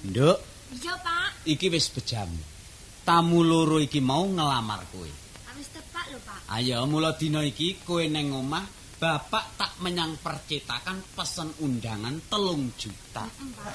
[0.09, 0.37] Nduk,
[0.73, 1.45] Iya, Pak.
[1.45, 2.29] iki wis bejam.
[3.03, 5.11] Tamu loro iki mau ngelamar kowe.
[5.45, 6.47] Ah, Wis tepak lho, Pak.
[6.49, 13.27] Ayo mula dina iki kowe neng omah Bapak tak menyang percetakan pesen undangan telung juta.
[13.27, 13.73] Nyambut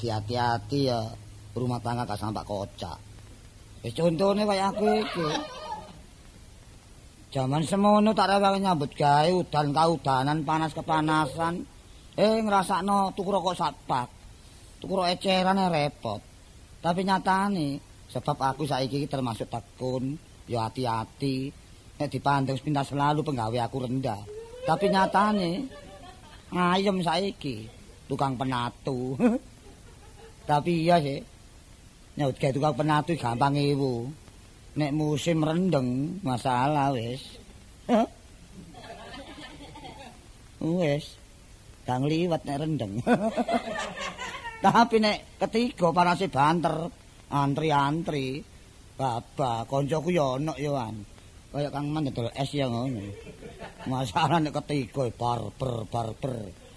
[0.00, 1.04] nek diati-ati ya
[1.52, 2.96] rumah tangga gak sampak kocak.
[3.84, 5.28] Wis contone kaya aku iki.
[7.30, 11.68] Jaman semono tak rewe nyambut gawe udan kaudanan panas kepanasan.
[12.16, 14.08] Eh ngrasakno tuku rokok sak pak.
[14.80, 16.20] Tuku rokok eceran repot.
[16.80, 17.68] Tapi nyatane
[18.08, 20.16] sebab aku saiki iki termasuk tekun,
[20.48, 21.52] ya hati-hati.
[22.00, 24.20] Nek dipandang sepintas selalu penggawe aku rendah.
[24.64, 25.50] Tapi nyatane
[26.56, 27.68] ayem saiki
[28.08, 29.14] tukang penatu.
[30.50, 31.22] Tapi iya sih.
[32.18, 34.10] Nyaut gawe tukang penatu gampang ewu.
[34.74, 37.22] Nek musim rendeng masalah wis.
[40.58, 41.14] Wis.
[41.86, 42.98] Gak ngliwat nek rendeng.
[44.66, 46.90] Tapi nek ketiga panase banter,
[47.30, 48.42] antri-antri.
[48.98, 50.92] Baba, koncoku ya ono ya wan.
[51.48, 53.00] Kaya Kang Man dodol es ya ngono.
[53.88, 56.34] Masalah nek ketiga barber barber.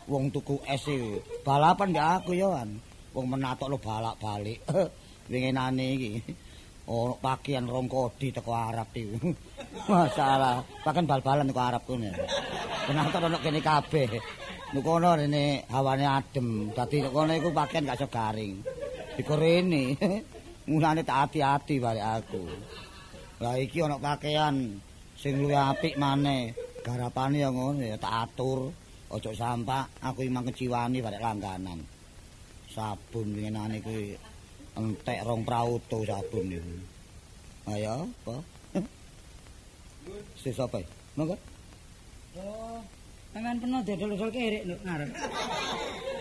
[0.08, 2.93] Wong tuku es e balapan ya aku ya wan.
[3.14, 4.66] Wong menatok lo balak balik.
[5.32, 6.12] Winginane iki.
[6.90, 9.30] Ono pakaian rong kodi teko Arab iki.
[9.90, 12.10] Masalah, pakan bal-balan teko Arab kene.
[12.90, 14.10] Penatok ono kene kabeh.
[14.74, 16.74] Nukono rene hawane adem.
[16.74, 18.58] Dadi kono iku pakaian gak iso garing.
[19.22, 19.94] Iku rene.
[20.70, 22.44] Mulane tak hati-hati bare aku.
[23.46, 24.74] Lah iki ana pakaian
[25.14, 26.58] sing luwih apik maneh.
[26.82, 28.74] Garapane ya ngono ya tak atur.
[29.14, 31.93] Ojo sampak aku imang kejiwani barek langganan.
[32.74, 34.18] Sabun winginane kuwi
[34.74, 36.74] entek rong prauto sabun niku.
[37.70, 38.36] Ayo, apa?
[40.42, 40.82] Sis apa?
[41.16, 41.38] Monggo.
[42.34, 42.82] Oh,
[43.34, 45.10] Memen peno dodol-dodol kerek lho ngarep.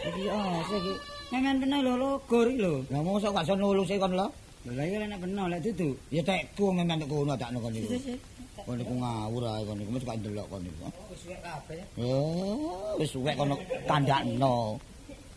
[0.09, 0.95] Iki oh, iki.
[1.33, 2.75] Memen peno lho logo iki lho.
[2.89, 4.29] Lah mosok gak iso nulung sik kon lho.
[4.73, 5.93] Lha iya nek peno lek dudu.
[6.09, 7.89] Ya tekku memang nek kono tak kon niku.
[7.93, 8.21] Sik, sik.
[8.65, 10.89] Kon niku ngawur ae kon niku mesti gak ndelok kon niku.
[11.13, 11.81] Wis suwek kabeh.
[12.01, 14.81] Oh, wis suwek kono kandakno.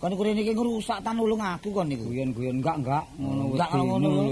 [0.05, 2.05] Kon niku rene iki ngrusak tan nulung aku kon niku.
[2.13, 4.23] Guyon-guyon enggak enggak ngono wis Enggak ngono lho.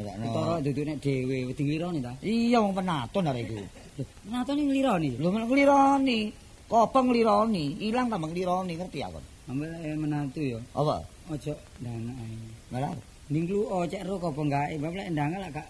[0.00, 0.14] Enggak.
[0.24, 2.12] Ketara dudukne dhewe wis dilironi ta.
[2.24, 3.60] Iya wong penaton arek iku.
[3.60, 5.10] Lho, Menatoni nglironi.
[5.20, 6.18] Lho men nglironi.
[6.64, 9.20] Kopeng nglironi, ilang tambah nglironi ngerti aku.
[9.52, 10.60] Ambil eh, menantu ya.
[10.72, 10.96] Apa?
[11.28, 11.52] Ojo
[11.84, 12.36] ndang ae.
[12.72, 12.96] Malah
[13.28, 15.68] Ning lu oh cek ro apa enggak bab lek ndang lek gak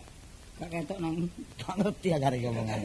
[0.62, 1.26] gak ketok nang
[1.58, 2.80] gak ngerti ya arek omongan.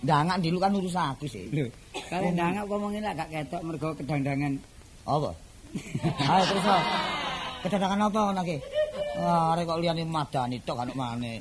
[0.00, 1.52] Ndangak dilu kan urus aku sih.
[1.52, 1.68] lho.
[2.08, 4.56] Kale ndang apa mungkin lek gak ketok mergo kedangdangan.
[5.04, 5.43] Apa?
[6.30, 6.64] Ayo terus.
[6.64, 6.78] Lo.
[7.64, 8.56] Kedatangan apa ngono iki?
[9.18, 11.40] Wah, arek kok liyane madani tok kan maneh.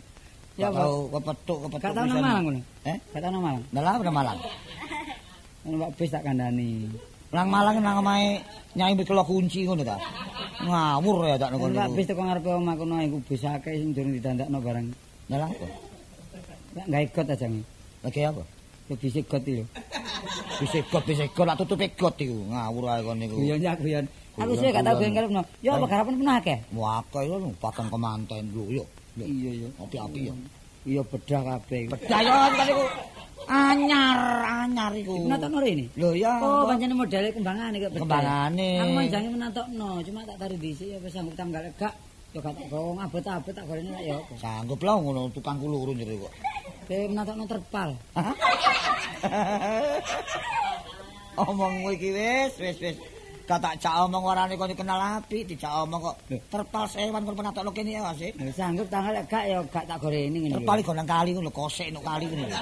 [0.54, 1.82] Ya, Ya tau kepethuk kepethuk.
[1.82, 2.22] Gak tau nang.
[2.22, 2.62] Malang ngono.
[2.86, 2.98] Eh?
[3.12, 3.64] Gak tau nang Malang.
[3.74, 4.40] Dalah udah Malang.
[5.66, 6.72] Ngono Pak Bis tak kandhani.
[7.34, 8.42] Nang Malang nang omahe
[8.78, 9.98] Nyai Mikelo kunci ngono ta.
[10.64, 11.74] Ngawur ya tak ngono.
[11.74, 14.88] Pak Bis teko ngarepe omah kono iku bis akeh sing durung didandakno barang.
[15.30, 15.68] Dalah apa?
[16.74, 17.62] Lek gawe got aja nge.
[18.02, 18.44] Lagi apa?
[18.90, 19.66] Yo bisa got iki lho.
[20.62, 22.38] Bisa got, bisa got, lak tutupe got iku.
[22.50, 23.36] Ngawur ae kon niku.
[23.42, 24.06] Guyon ya guyon.
[24.34, 25.14] Aku sih gak tau guyon.
[25.14, 25.42] guyon karepno.
[25.62, 26.58] Yo apa garapan pun akeh.
[26.74, 28.84] Wah, akeh lho pakan kemanten lho yo.
[29.14, 29.68] Lho, Iya yo.
[29.78, 30.34] Api-api ya.
[30.90, 31.80] Iya bedah kabeh.
[31.86, 31.92] iku.
[31.94, 32.84] Bedaya kan iku
[33.46, 34.20] anyar,
[34.66, 35.14] anyar iku.
[35.30, 35.86] Menatokno rene.
[35.94, 36.34] Lho ya.
[36.42, 38.02] Oh, pancene modele kembangane kok bedah.
[38.10, 38.70] Kembangane.
[38.82, 41.94] Aku mau jange menatokno, cuma tak tarik dhisik ya wis sanggup tanggal gak.
[42.34, 44.34] Yo gak tak gowong abot-abot tak gorene lek yo apa.
[44.42, 46.34] Sanggup lah ngono tukang kuluru jere kok.
[46.90, 47.90] Kowe menatokno terpal.
[51.38, 52.98] Omong kowe iki wis, wis, wis.
[53.44, 56.16] Kata cak omong warane kok kenal api, dicak omong kok
[56.48, 58.32] terpal sewan kon penatokno kene ya sih.
[58.56, 60.64] Sanggup tanggal gak yo gak tak gorene ngene.
[60.64, 62.48] Terpal nang kali ngono kosek nang kali ngono.
[62.48, 62.60] lho.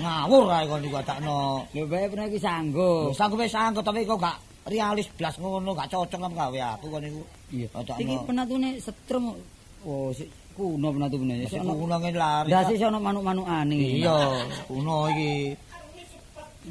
[0.00, 1.68] Ngawur ae kon iku takno.
[1.76, 3.12] Lho bae pernah iki sanggup.
[3.12, 4.40] Sanggup wis sanggup tapi kok gak
[4.72, 7.22] realis blas ngono, gak cocok nang gawe aku kon iku.
[7.52, 7.68] Iya.
[7.84, 8.00] Takno.
[8.00, 9.36] Iki penatune setrum.
[9.84, 11.44] Oh, sik kuno penatune.
[11.44, 12.48] Masih Sono kuno ngene lari.
[12.48, 13.76] Dasi sono manuk-manukane.
[14.00, 14.16] Iya,
[14.64, 15.32] kuno iki.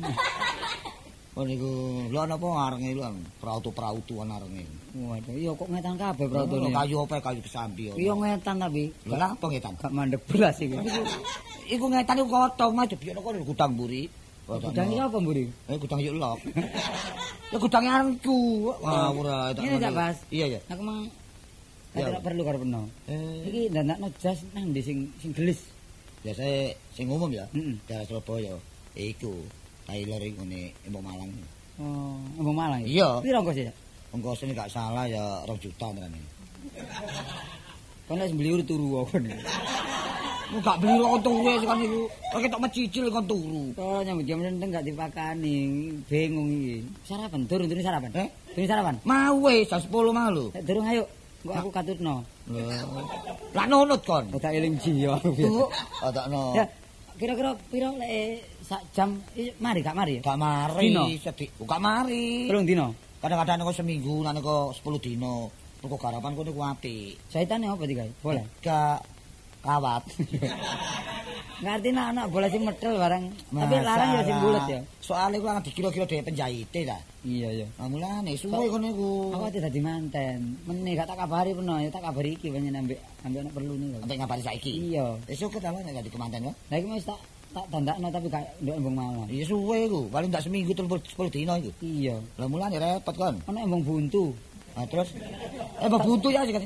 [1.32, 1.72] Oh niku,
[2.12, 3.08] lho ana apa arenge lho,
[3.40, 4.68] prautu-prautu ana arenge.
[4.92, 6.68] Waduh, iya kok ngetan kabeh protone.
[6.70, 7.88] kayu apa kayu kesambi.
[7.88, 7.94] ya.
[7.96, 9.74] Iya ngetan tapi Lho lah apa ngetan?
[9.80, 10.76] gak mandek belas iku.
[11.72, 14.04] Iku ngetan iku kotong mah dibiyokno kono gudang mburi.
[14.44, 15.44] Gudang iki apa mburi?
[15.72, 16.40] Eh gudang yuk lok.
[17.48, 18.40] Ya gudange arengku.
[18.84, 19.64] Wah, ora tak.
[19.64, 19.88] Ngono.
[19.96, 20.18] Bas.
[20.28, 20.60] Iya ya.
[20.68, 21.08] Aku mang
[21.92, 22.08] Ya.
[22.08, 22.88] tidak perlu karo peno.
[23.08, 25.60] Eh, Iki ndandakno jas nang ndi sing sing gelis.
[26.24, 26.44] biasa
[26.92, 27.48] sing umum ya.
[27.52, 27.76] Heeh.
[27.84, 28.56] Daerah Surabaya.
[28.96, 29.32] Iku
[29.92, 31.28] Taylor iku ne Embong Malang.
[31.84, 32.82] Oh, Embong Malang.
[32.88, 32.88] ya?
[32.88, 33.10] Iya.
[33.20, 33.68] Piro kok sih?
[34.16, 36.20] Engko sing gak salah ya 2 juta terane.
[38.08, 39.20] Kon wis beli ur turu kok.
[40.52, 42.02] Mu gak beli kok turu wis kan iku.
[42.32, 43.64] Kok ketok mecicil kon turu.
[43.76, 45.56] Kok nyambut jam renteng gak dipakani.
[46.08, 46.76] Bingung iki.
[47.04, 48.12] Sarapan, durung durung sarapan.
[48.16, 48.28] Eh?
[48.56, 48.96] Durung sarapan.
[49.04, 50.46] Mau wis jam 10 mau lho.
[50.56, 51.04] Nek durung ayo.
[51.44, 52.16] Kok aku katutno.
[53.56, 54.24] Lah nunut kon.
[54.40, 55.36] Tak eling jiwa aku.
[55.36, 55.68] Tuh,
[56.00, 56.56] otakno.
[57.20, 58.32] Kira-kira piro lek eh,
[58.64, 60.20] sak jam eh, mari gak mari?
[60.24, 61.04] Gak mari Dino?
[61.20, 61.50] sedih.
[61.64, 62.48] Gak mari.
[62.48, 62.88] Telung dino.
[63.22, 65.52] Kadang-kadang kok seminggu, kok 10 dino.
[65.82, 67.18] Kok garapan kok niku apik.
[67.30, 68.12] Jaitane apa digawe?
[68.22, 68.46] Boleh.
[68.62, 69.02] Gak
[69.62, 70.04] kawat.
[71.62, 73.24] Ngerti nak anak bola sing medel barang.
[73.54, 74.80] Tapi larang ya sing bulet ya.
[74.98, 76.98] Soalnya ku lang dikira-kira dhewe penjahite ta.
[77.22, 77.68] Iya ya.
[77.78, 79.30] Nah, mulane suwe kono iku.
[79.38, 80.58] Aku ati dadi manten.
[80.66, 83.88] Meneh gak tak kabari peno ya tak kabari iki panjen ambek ambek anak perlu nih.
[84.02, 84.74] Sampai ngabari saiki.
[84.90, 85.06] Iya.
[85.30, 86.56] Esuk ta nek dadi kemanten kok.
[86.74, 87.20] Lah iki wis tak
[87.54, 89.28] tak dandakno tapi gak ndok embung malam.
[89.30, 91.72] Iya suwe iku, paling tak seminggu 10 dino iku.
[91.86, 92.18] Iya.
[92.42, 93.38] Lah mulane repot kon.
[93.46, 94.34] Ono embung buntu.
[94.74, 95.14] Nah, terus
[95.78, 96.66] eh buntu ya sih kan.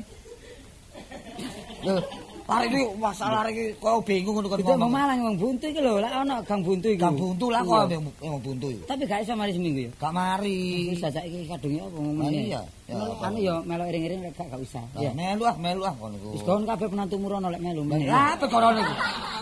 [1.84, 2.00] Lho,
[2.46, 4.58] lari iki masalah iki kok bingung ngono kon.
[4.62, 7.02] Itu embung malang embung buntu iki lho, lah ono gang buntu iku.
[7.02, 8.66] Gak buntu lah kok emang emang buntu.
[8.86, 9.90] Tapi gak iso mari seminggu ya.
[9.98, 10.58] Gak mari.
[10.94, 12.26] Wis sajak iki kadunge apa ngomong.
[12.26, 12.62] Ah, iya.
[12.86, 12.94] Ya,
[13.26, 14.84] Anu ya melok iring-iring lek gak gak usah.
[15.02, 15.10] Ya.
[15.10, 16.28] melu ah, melu ah kon iku.
[16.38, 17.82] Wis kon kabeh penantumu rono lek melu.
[18.06, 18.94] Lah perkara niku.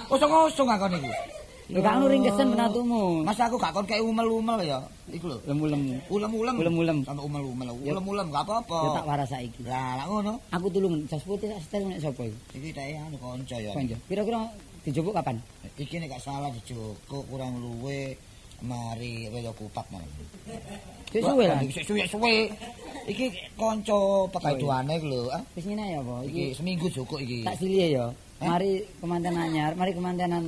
[0.09, 1.12] Kosong-kosong kon iku.
[1.73, 3.25] Lho gak ngono ringkesen penantumu.
[3.25, 4.79] Mas aku gak kon kayak umel-umel ya.
[5.09, 5.39] Iku lho.
[5.49, 5.97] Lemu-lemu.
[6.12, 6.55] Ulem-ulem.
[6.61, 6.99] Ulem-ulem.
[7.09, 7.69] Sampai umel-umel.
[7.73, 8.79] Ulem-ulem gak apa-apa.
[8.85, 9.61] Ya tak waras saiki.
[9.65, 10.33] Lah, lah ngono.
[10.53, 12.39] Aku tulung jas putih sak setel nek sapa iku?
[12.53, 13.73] Iki tak anu kanca ya.
[13.73, 13.97] Kanca.
[14.05, 14.41] Kira-kira
[14.85, 15.41] dijupuk kapan?
[15.81, 18.12] Iki nek gak salah dijoko kurang luwe
[18.61, 20.05] mari wedo kupat mau.
[21.15, 21.65] Wis suwe lah.
[21.65, 22.53] Sik suwe-suwe.
[23.09, 25.43] Iki kanca pekaiduane iku lho, ah.
[25.57, 26.25] Wis ngene ya apa?
[26.29, 27.45] Iki seminggu cukup iki.
[27.45, 28.09] tak silie ya.
[28.43, 28.49] Eh?
[28.51, 30.45] Mari kemanten anyar, mari kemantenan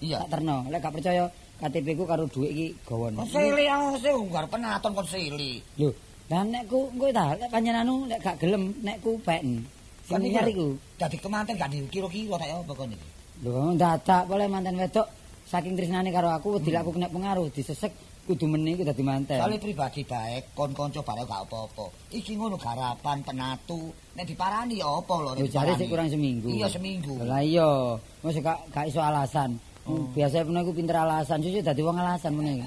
[0.00, 0.24] Iya.
[0.24, 0.64] tak terno.
[0.72, 1.24] Lek gak percaya
[1.60, 3.18] KTP ku karo dhuwit iki gawon.
[3.28, 5.60] Sili ah, sik nggar penaton kon sili.
[5.76, 5.90] Lho,
[6.30, 9.66] lah nek ku engko ta lek panjenenganmu nek gak gelem nek ku pen.
[10.08, 10.68] Sing Kan iki nyar lho, iku.
[10.96, 13.08] Dadi kemanten gak dikira-kira tak apa kon iki.
[13.44, 15.06] Lho, dadak boleh mantan wedok
[15.48, 16.84] saking tresnane karo aku wedi Hmm.
[16.84, 17.88] aku kena pengaruh disesek
[18.28, 19.40] kudu meneh iku dadi manten.
[19.40, 21.88] Soale pribadi baik, kon kanca bareng gak apa-apa.
[22.12, 26.52] Iki ngono garapan penatu, nek diparani ya apa lho nek jare sik kurang seminggu.
[26.52, 27.24] Iya seminggu.
[27.24, 29.56] Lah iya, wis gak gak iso alasan.
[29.88, 30.04] Oh.
[30.12, 32.60] Biasa pun aku pinter alasan, cucu dadi wong alasan meneh.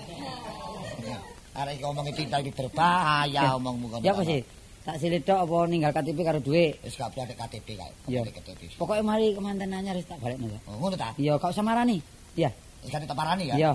[1.54, 4.02] Arek iki omongi cinta iki berbahaya omongmu kon.
[4.02, 4.42] Ya apa sih?
[4.82, 6.82] Tak silit tok apa ninggal KTP karo dhuwit.
[6.82, 7.94] Wis kabeh ada KTP kae.
[8.82, 10.58] Pokoke mari kemanten anyar wis tak balekno ya.
[10.66, 11.14] Oh, ngono ta?
[11.22, 12.02] Iya, kok usah marani.
[12.34, 12.50] Iya.
[12.82, 13.56] Wis kate tak parani ya.
[13.58, 13.72] Iya.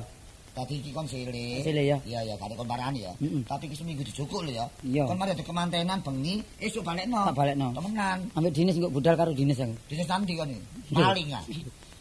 [0.56, 1.60] Tadi iki kon sile.
[1.60, 1.98] Sile, ya.
[2.08, 3.12] Iya, ya, kate kon parani ya.
[3.46, 5.04] Tapi iki seminggu dijukuk lho ya.
[5.06, 7.28] Kon mari ada kemantenan bengi, esuk balekno.
[7.30, 7.76] Tak balekno.
[7.76, 8.18] Temenan.
[8.34, 9.74] Ambek dinis engko budal karo dinis aku.
[9.92, 10.62] Dinas nanti kon iki.
[10.96, 11.44] Maling ah.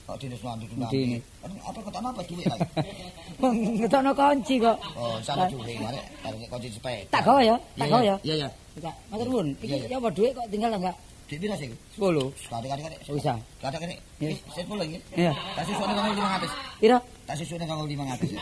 [0.05, 0.97] Kok dinas nanti nanti.
[0.97, 1.21] Dinas.
[1.65, 2.69] Apa kok apa duit lagi?
[3.81, 4.77] Ngetokno kunci kok.
[4.97, 5.99] Oh, sama duit mari.
[6.23, 7.05] Karo kunci sepeda.
[7.11, 8.15] Tak gawa ya, tak gawa ya.
[8.23, 8.49] Iya, iya.
[8.75, 9.47] Tak, matur nuwun.
[9.63, 10.95] Iki ya apa dhuwit kok tinggal enggak?
[11.25, 11.69] Duit pira sih?
[11.97, 11.97] 10.
[12.37, 12.95] Sekali kali kali.
[13.09, 13.37] Usah.
[13.57, 13.97] Kata kene.
[14.21, 14.29] Iya.
[14.29, 15.01] Wis, set pula iki.
[15.17, 15.33] Iya.
[15.57, 16.49] Tak susune kanggo 500.
[16.77, 16.97] Pira?
[17.25, 18.29] Tak susune kanggo 500.
[18.29, 18.41] ya.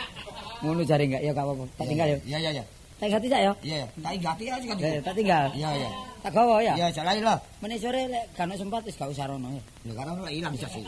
[0.63, 1.63] Ngono jare enggak ya gak apa-apa.
[1.79, 2.17] Tak tinggal ya.
[2.27, 2.63] Iya, iya, iya.
[2.99, 3.53] Tak ganti sak ya.
[3.63, 3.87] Iya, iya.
[4.03, 4.77] Tak ingati aja kan.
[4.79, 5.47] Eh, tak tinggal.
[5.55, 5.89] Iya, iya.
[6.23, 6.73] Tak gawa ya.
[6.75, 7.39] Iya, jalan lah.
[7.63, 9.63] Meneh sore lek gak ono sempat wis gak usah rono ya.
[9.87, 10.83] Lho karena ora ilang bisa sih.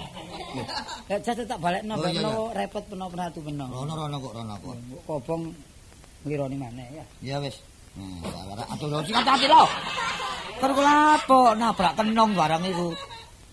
[1.12, 3.66] Lek jatuh tak balekno Oh, iya, balekno repot peno penatu peno.
[3.72, 4.76] Rono rono kok rono kok.
[5.08, 5.44] Kobong
[6.28, 7.04] nglironi maneh ya.
[7.24, 7.56] Iya wis.
[7.96, 9.64] Nah, ora atuh lho sing hati lho.
[10.60, 12.88] Kula apa nabrak kenong barang iku.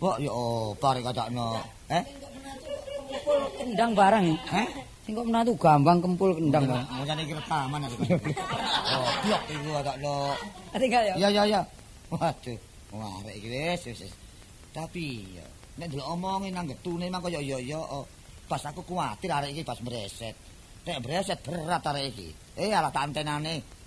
[0.02, 1.46] Kok ya apa rek kacakno.
[1.92, 2.04] Eh?
[3.62, 4.36] Kendang barang ya.
[4.64, 4.68] Eh?
[5.06, 6.66] Sing kok menatu gampang kempul kendang.
[6.66, 7.96] Mau jane iki rekaman aku.
[8.92, 10.16] Oh, blok iku kacakno.
[10.74, 11.14] Ah, Tinggal ya.
[11.16, 11.60] Iya iya iya.
[12.10, 12.58] Waduh.
[12.92, 13.98] Wah, iki wis wis.
[14.04, 14.12] wis.
[14.72, 15.46] Tapi ya
[15.78, 18.04] nek delok omongin nang getune mah kaya ya ya oh.
[18.44, 20.36] pas aku kuwatir arek iki pas breset.
[20.84, 22.28] Nek breset berat arek iki.
[22.58, 23.81] Eh alah tak antenane.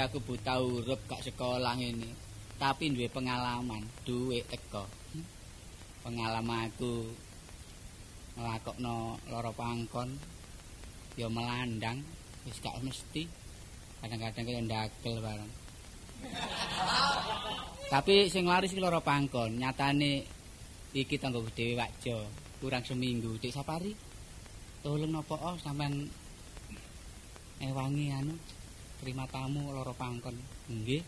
[0.00, 2.08] Aku buta huruf gak sekolah ini.
[2.60, 4.84] Tapi duwe pengalaman, duwe teko.
[5.12, 5.24] Hmm.
[6.04, 7.08] Pengalaman aku
[8.36, 10.08] nglakokno loro pangkon
[11.16, 12.00] ya melandang
[12.48, 13.24] wis gak mesti.
[14.00, 15.52] Kadang-kadang kaya ndagel bareng.
[17.90, 20.24] Tapi sing laris iki loro pangkon, nyatane
[20.94, 22.28] iki tanggo dhewe wakjo.
[22.60, 23.92] Kurang seminggu dik sapari.
[24.80, 26.08] Tolong nopo oh sampean
[27.60, 28.32] ewangi anu
[29.00, 30.36] terima tamu loro pangkon.
[30.68, 31.02] Nggih.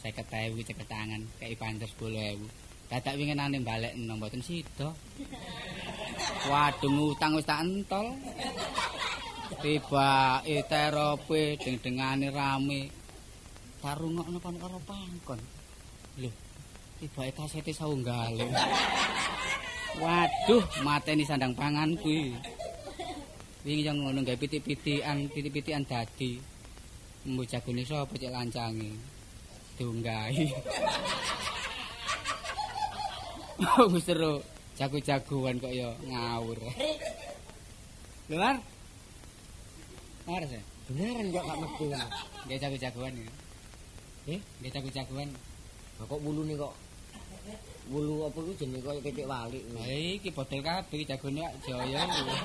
[0.00, 2.40] 50.000 ceket tangan, kei pantes 10.000.
[2.88, 4.88] Dadak winginane balekno mboten sida.
[6.48, 8.16] Waduh ngutang wis tak entol.
[9.60, 12.88] Tiba terope deng-dengane rame.
[13.84, 15.40] Tarungokno pan karo pangkon.
[16.16, 16.32] Lho,
[16.96, 18.48] tiba kasete saunggale.
[20.00, 22.32] Waduh, mateni sandang pangan kuwi.
[23.68, 26.40] Wingi yang ngono gawe pitik-pitikan, pitik-pitikan dadi.
[27.20, 28.96] Mbo jagone sapa cek lancange?
[29.76, 30.46] Dunggahi.
[33.60, 34.40] Oh, seru.
[34.80, 36.56] Jago-jagoan kok ya ngawur.
[38.32, 38.56] Luar.
[40.24, 40.62] Luar sih.
[40.88, 41.86] Beneran kok gak metu.
[42.48, 43.28] Dia jago-jagoan ya.
[44.32, 44.40] Eh?
[44.64, 45.28] Dia jago-jagoan.
[46.00, 46.72] Lah kok wulune kok
[47.92, 49.64] wulu apa ku jenenge kaya ketik walik.
[49.76, 52.00] Lah iki bodol kabeh jagone Wak Jaya.
[52.08, 52.36] kuwi.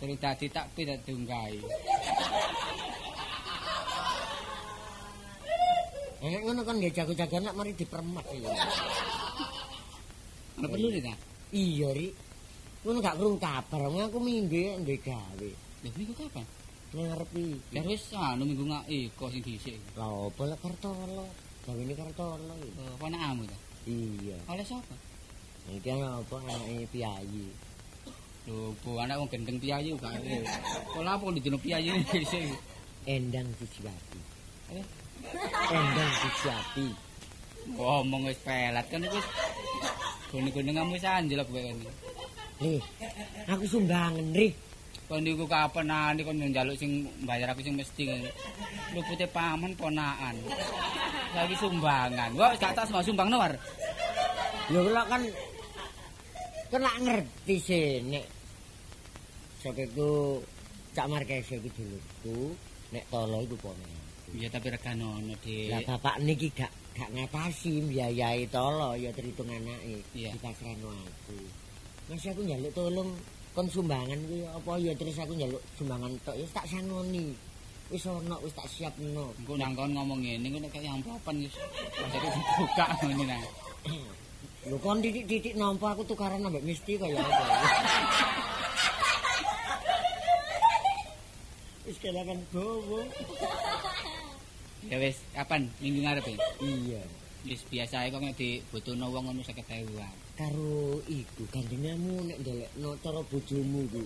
[0.00, 0.72] Terus dadi tak
[6.24, 8.48] Eh ngono kan nggih jago-jagoan nak mari dipermat iki.
[10.56, 11.12] Ana perlu nih ta?
[11.52, 12.08] Iya, Ri.
[12.80, 15.50] Ngono gak krung kabar, wong aku minggu ndek gawe.
[15.84, 16.48] Lha niku kapan?
[16.96, 17.76] Nang ngarep iki.
[17.76, 19.76] Ya wis anu minggu ngak iko sing dhisik.
[20.00, 21.28] Lah opo lek Kartolo?
[21.68, 22.72] Gawene Kartolo iki.
[22.80, 23.56] Oh, ponakamu ta?
[23.84, 24.40] Iya.
[24.48, 24.96] Oleh sapa?
[25.76, 27.52] Iki ana apa anake piyayi.
[28.48, 30.40] Lho, bu anak wong gendeng piyayi gak ada.
[30.88, 32.48] Kok lapo didino piyayi dhisik.
[33.04, 34.20] Endang Suciati.
[34.72, 35.03] Eh?
[35.72, 36.88] Endang Suciati.
[37.74, 39.28] Ngomong wis pelat kan iku wis
[40.28, 41.78] gone-gone ngamu sanjel kowe kan.
[42.62, 42.78] Ri,
[43.50, 44.52] aku sumbangan, Ri.
[45.04, 48.24] Kon niku kapan ani kon njaluk sing bayar aku sing mesti.
[48.96, 50.36] Lupute paman ponakan.
[51.36, 52.30] Lagi sumbangan.
[52.32, 53.52] Kok gak tas mau sumbang war?
[54.72, 55.22] Ya kula kan
[56.72, 58.24] kena ngerti sih nek
[59.60, 60.40] sakeku
[60.94, 62.54] Cak Markes iku dulurku,
[62.94, 64.03] nek tolo iku pono.
[64.34, 65.70] Iya tapi regane ono, Dik.
[65.70, 70.02] Lah bapak niki gak gak ngatasi biayai tolo ya terhitung anake.
[70.10, 70.34] Iya.
[70.34, 71.38] Dipasrahno aku.
[72.10, 73.10] Masih aku njaluk tolong
[73.54, 77.30] kon sumbangan kuwi apa ya terus aku njaluk sumbangan tok ya tak sangoni.
[77.94, 79.30] Wis ono wis tak siapno.
[79.38, 81.54] Engko nang kon ngomong ngene engko nek kaya ampopan wis
[81.94, 83.42] maksudnya dibuka ngene nah.
[84.68, 87.44] Lho kon titik-titik nampa aku tukaran ambek misti kaya apa.
[91.84, 93.04] Wis kelapan dawa.
[94.90, 96.36] Ya wis, kapan minggu ngarep ya?
[96.60, 97.02] Iya.
[97.44, 99.92] Wis biasa kok nek dibutuhno wong ngono 50.000.
[100.34, 104.02] Karo iku gandengamu nek ndelekno cara bojomu iku.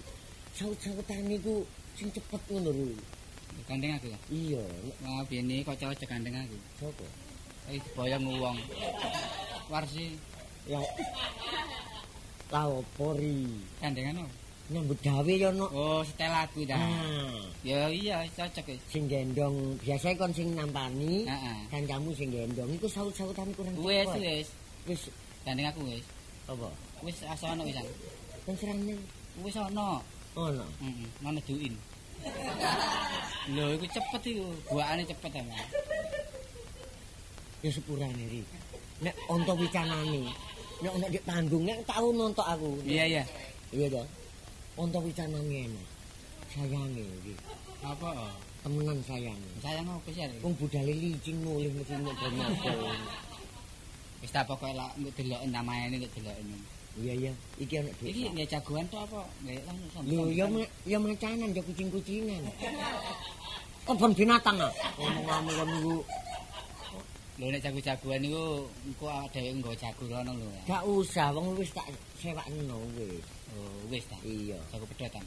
[0.55, 1.63] Saut-sautane iku
[1.95, 2.89] sing cepet ngono lho.
[3.67, 4.07] Gandeng aku.
[4.09, 4.19] ya?
[4.31, 4.65] Iya,
[5.03, 6.57] Wah, biyen iki kok cocok gandeng aku.
[6.79, 7.07] sapa?
[7.69, 8.59] Eh diboyong wong.
[9.69, 10.15] Warsi
[10.69, 10.79] Ya.
[12.53, 13.49] Lah opo ri?
[13.81, 14.33] gandengan apa?
[14.69, 15.65] Nyambut gawe ya no.
[15.73, 16.77] Oh, setel aku dah.
[16.77, 18.81] Ah, Ya iya cocok wis.
[18.87, 21.57] sing gendong biasa kon sing nampani, Heeh.
[21.73, 24.21] kancamu sing gendong iku saut-sautan kurang Wis cepet.
[24.21, 24.49] wis.
[24.85, 25.03] Wis
[25.43, 26.05] Gandeng aku wis.
[26.45, 26.69] apa?
[27.01, 27.85] Wis asono wisan.
[28.45, 28.93] Kon serane
[29.41, 30.05] Wis ono.
[30.37, 30.67] ono.
[30.85, 31.75] Heeh, ngono duin.
[33.49, 34.47] Lho, iku cepet iku.
[34.69, 35.65] Buakane cepet ta, Mas.
[37.59, 38.45] Ya sepurane ri.
[39.01, 40.29] Nek onto wicanane,
[40.79, 42.71] nek nek di panggung nek tau nonton aku.
[42.85, 43.25] Iya iya.
[43.73, 44.07] Iya toh.
[44.79, 45.87] Onto wicanane enak.
[46.55, 47.35] Sayange iki.
[47.83, 48.31] Apa?
[48.63, 49.49] Temenan sayange.
[49.59, 50.23] Sayang apa sih?
[50.39, 52.73] Wong budale licin mulih mesti nek bermodo.
[54.23, 56.47] Wis tak pokoke lak mbok deloken namane nek deloken.
[56.99, 58.31] Iya iya, iki ana Iki desa.
[58.35, 59.23] nggih jagoan to apa?
[59.47, 60.47] Nggih anu Lho ya
[60.83, 62.43] ya macanan ya kucing-kucingan.
[63.87, 64.73] Kebon binatang ah.
[64.99, 65.95] Ngomong-ngomong kon niku
[67.39, 70.51] Lho nek jago-jagoan niku engko dhewe nggo jago rono lho.
[70.67, 71.87] gak usah wong wis tak
[72.19, 73.23] sewakno wis.
[73.57, 74.17] Oh, wis ta.
[74.23, 74.59] Iya.
[74.73, 75.25] Jago pedotan.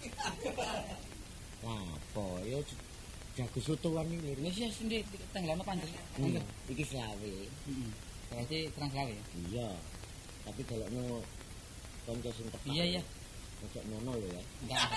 [1.60, 2.56] Apa ya
[3.36, 4.32] jago sotoan iki.
[4.40, 5.88] Wis ya sendiri tanggalane panjer.
[6.16, 6.40] Hmm,
[6.72, 7.32] Iki selawe.
[7.68, 7.90] Heeh.
[8.32, 9.12] Berarti terang selawe.
[9.12, 9.24] ya?
[9.50, 9.68] Iya.
[10.48, 11.20] Tapi delokno
[12.08, 12.64] kanca sing tepat.
[12.68, 13.02] Iya iya.
[13.60, 14.42] Ojo ngono lho ya.
[14.64, 14.88] Enggak.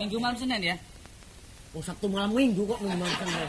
[0.00, 0.76] Minggu malam Senin ya?
[1.76, 3.48] Wong Sabtu malam Minggu kok minggu malam Senin.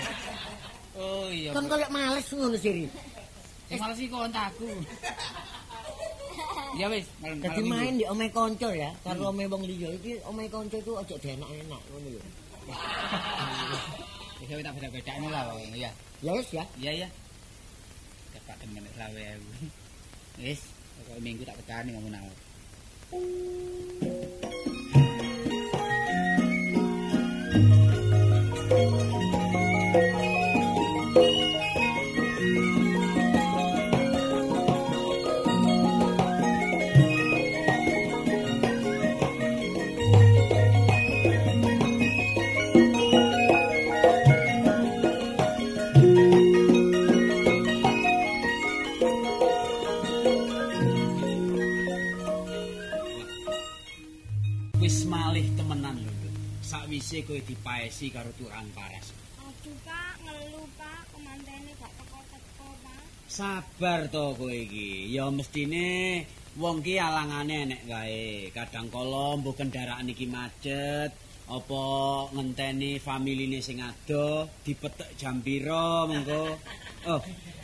[0.99, 1.49] Oh iya.
[1.55, 2.83] Kan koyo males ngono siri.
[3.71, 4.67] Sing males iki kontakku.
[6.79, 7.03] Ya wis.
[7.19, 11.15] Dadi main di omahe kanca ya, karo omahe wong liya iki omahe kanca iku aja
[11.19, 12.21] dienak-enak ngono lho.
[14.41, 15.91] Wis ya, tak beda-bedakno lah wong ya.
[16.23, 16.63] Ya wis ya.
[16.79, 17.07] Iya iya.
[18.33, 19.49] Dapat temen selawe aku.
[20.47, 20.61] Wis,
[20.97, 22.37] pokoke minggu tak tekani ngomong awak.
[27.51, 28.00] Wis
[57.11, 59.11] Sakwise kowe dipaesi karo tukang paras.
[59.43, 63.03] Aduh Pak, ngelu Pak, kemantene gak teko-teko Pak.
[63.27, 65.11] Sabar to kowe iki.
[65.11, 66.23] Ya mestine
[66.55, 68.47] wong ki alangane enek wae.
[68.55, 71.11] Kadang kala mbuh kendaraan iki macet,
[71.51, 71.83] apa
[72.31, 76.55] ngenteni familine sing adoh, dipetek jam pira mengko.
[77.11, 77.17] Oh,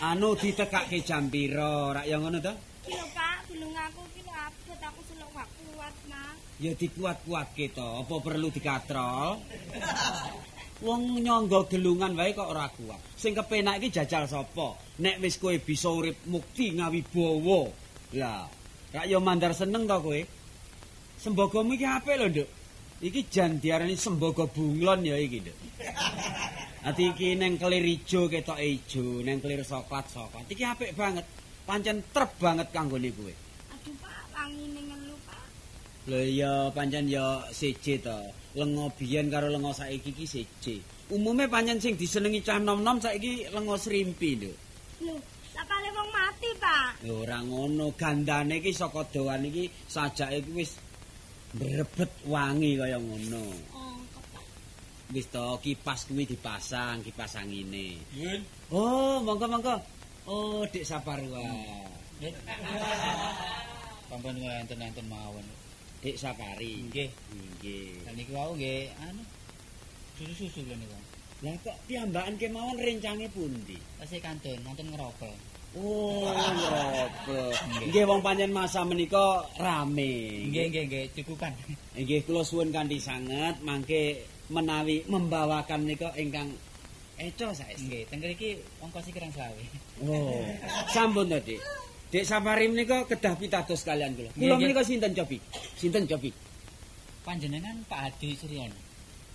[0.03, 2.51] anu ditekake jam pira, rak ya ngono to?
[2.89, 6.46] Lho Pak, gunung aku ki lho abot aku selok gak kuat Mas.
[6.57, 9.37] Ya dikuat-kuatke to, apa perlu dikatrol?
[10.85, 13.01] Wong nyangga gelungan wae kok ora kuat.
[13.17, 14.77] Sing kepenak iki jajal sapa?
[15.01, 17.61] Nek wis kowe bisa urip mukti ngawibawa.
[18.13, 18.45] Lah,
[18.93, 20.19] rak yo mandar seneng to kowe.
[21.17, 22.49] Sembagamu iki apik lho, Nduk.
[23.01, 25.57] Iki jan diarani sembaga bunglon ya iki, Nduk.
[26.87, 30.45] Ati iki neng kelir ijo ketok ijo, neng kelir soklat soklat.
[30.45, 31.25] Iki apik banget.
[31.65, 33.33] Pancen trep banget kanggone kowe.
[33.73, 34.96] Aduh Pak, wangine ngelu Pak.
[36.07, 38.15] Lho ya pancen ya siji to.
[38.55, 40.79] Lengo biyen karo lengo saiki iki siji.
[41.11, 44.51] Umume pancen sing disenengi cah nom-nom saiki lengo srimpi lho.
[45.03, 45.19] Lho,
[45.51, 47.03] sapane wong mati Pak.
[47.03, 50.71] Ya ora ngono, gandane iki saka doan iki sajake iki wis
[51.59, 53.43] mbrebet wangi kaya ngono.
[53.75, 53.99] Oh.
[55.11, 57.99] Wis to kipas kuwi dipasang, kipas angine.
[58.15, 58.41] Yun.
[58.71, 59.75] Oh, monggo-monggo.
[60.27, 61.43] Oh, Dik Saparwa.
[64.07, 65.66] Pampun enten-enten mawon.
[66.07, 66.87] Dik Sapari.
[66.87, 67.09] Nggih.
[67.35, 68.07] Nggih.
[68.07, 69.23] Dan niku wau nggih anu
[70.15, 70.95] susu-susu lho niku.
[71.43, 73.75] Lah kok piyambakan kemawon rencange pundi?
[73.99, 75.37] Tasih kantun, kantun ngerokok.
[75.75, 77.53] Oh, ngrobek.
[77.91, 80.47] Nggih wong pancen masa menika rame.
[80.47, 81.51] Nggih nggih nggih cukupan.
[81.99, 86.55] Nggih kula suwun kanthi sanget mangke menawi membawakan menika ingkang
[87.19, 87.83] eco saestu.
[87.83, 89.63] Nggih, teng mriki ongkos kirang selawe.
[90.07, 90.39] Oh,
[90.87, 91.59] sampun to, Dik.
[92.07, 94.31] Dik Sapari menika kedah pitados kalian kula.
[94.31, 95.43] Kula menika sinten cobi?
[95.75, 96.31] Sinten cobi?
[97.27, 98.77] Panjenengan Pak Hadi Suryono.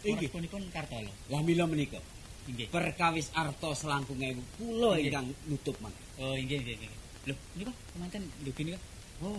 [0.08, 0.32] Inggih.
[0.32, 1.12] Pun Kartolo.
[1.28, 2.00] Lah mila menika
[2.48, 2.72] Inggih.
[2.72, 6.00] perkawis arta selangkung ewu kula ingkang nutup mangke.
[6.16, 6.90] Oh, inggih inggih inggih.
[7.28, 8.72] Lho, niku kemanten lho gini.
[9.20, 9.38] Oh,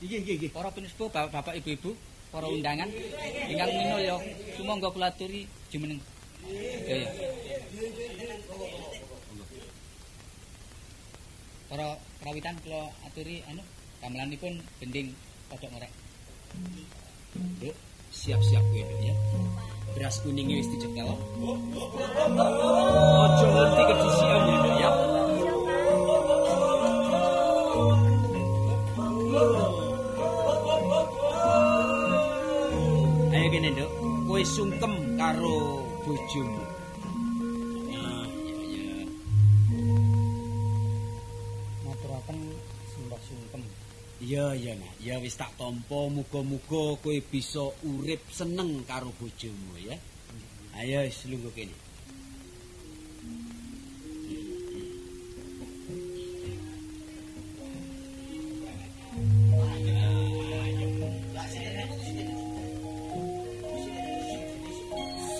[0.00, 0.50] nggih nggih nggih.
[0.50, 1.92] Para pinispo bapak ibu-ibu,
[2.32, 2.88] para undangan
[3.44, 4.16] ingkang minul ya
[4.56, 6.00] sumangga kula aturi jumeneng.
[6.48, 7.12] Sedaya.
[11.70, 11.88] Para
[12.20, 13.64] krawitan kula aturi anu
[14.04, 15.16] gamelanipun gending
[15.48, 15.92] kodhok ngorek.
[17.32, 17.76] Nduk,
[18.12, 19.14] siap-siap Nduk ya.
[19.96, 21.08] Beras kuningnya wis dicekel.
[23.24, 24.90] Aja nganti kedisian ya ya.
[33.32, 33.90] Ayo kene Nduk,
[34.28, 35.56] kowe sungkem karo
[36.04, 36.69] bojomu.
[44.60, 49.96] Iya nah, ya wis tak tampa muga-muga kowe bisa urip seneng karo bojomu ya.
[50.76, 51.72] Ayo wis lungguh kene.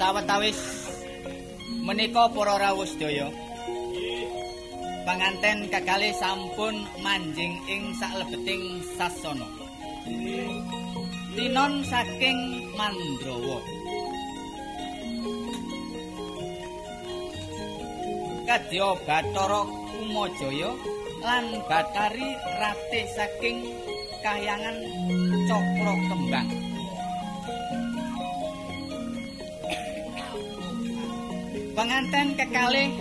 [0.01, 0.61] Sawetawis
[1.85, 3.29] menika para rawuh sedaya.
[5.09, 9.49] Panganten kekalih sampun manjing ing saklebeting sasana.
[11.33, 13.59] Tinon saking Mandrawa.
[18.45, 19.63] Kadya Bathara
[19.95, 20.71] Kumajaya
[21.25, 22.31] lan Batari
[22.61, 23.73] Ratih saking
[24.21, 24.79] Kahyangan
[25.49, 26.51] Cakra Kembang.
[31.73, 32.93] Penganten kekalih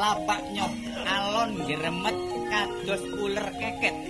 [0.00, 0.72] lapak nyop
[1.04, 2.16] alon gremet
[2.48, 3.92] kados uler keket.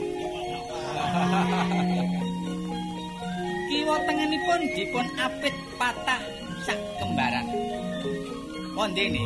[3.71, 6.23] Kiwa tengenipun dipun apit patah
[6.63, 7.47] sak kembaran.
[8.71, 9.19] Pondene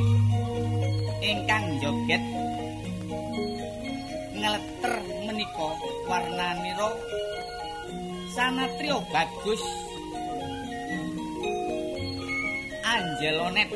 [1.20, 2.24] ingkang joget
[4.32, 4.94] ngeleter
[5.28, 5.68] menika
[6.08, 6.90] warnanira
[8.32, 9.62] sanatrio bagus
[12.84, 13.70] Angelonet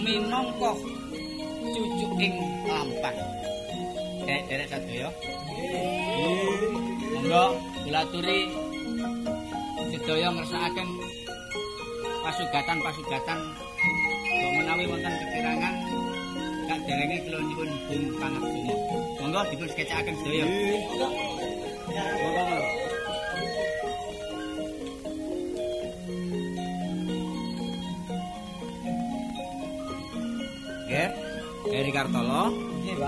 [0.00, 0.72] minangka
[1.72, 2.34] cucuking
[2.68, 3.14] lampah.
[4.24, 5.08] Dek derek sadaya.
[7.12, 7.44] Monggo
[7.84, 8.40] kula aturi
[9.88, 10.88] sedaya ngersakaken
[12.24, 13.38] pasugatan-pasugatan
[14.28, 15.74] kok menawi wonten kekirangan
[16.68, 18.74] kak derenge kula nyuwun bung pangabdina.
[19.20, 20.44] Monggo dipun sketsaken sedaya.
[20.44, 21.08] Monggo.
[22.20, 22.87] Monggo.
[31.98, 32.54] Kartolo.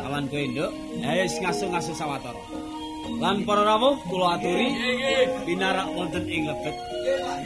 [0.06, 0.70] Awan kowe nduk.
[1.06, 2.42] Ayo wis ngaso-ngaso sawetara.
[3.22, 4.66] Lan para rawuh kula aturi
[5.46, 6.74] pinarak wonten ing lebet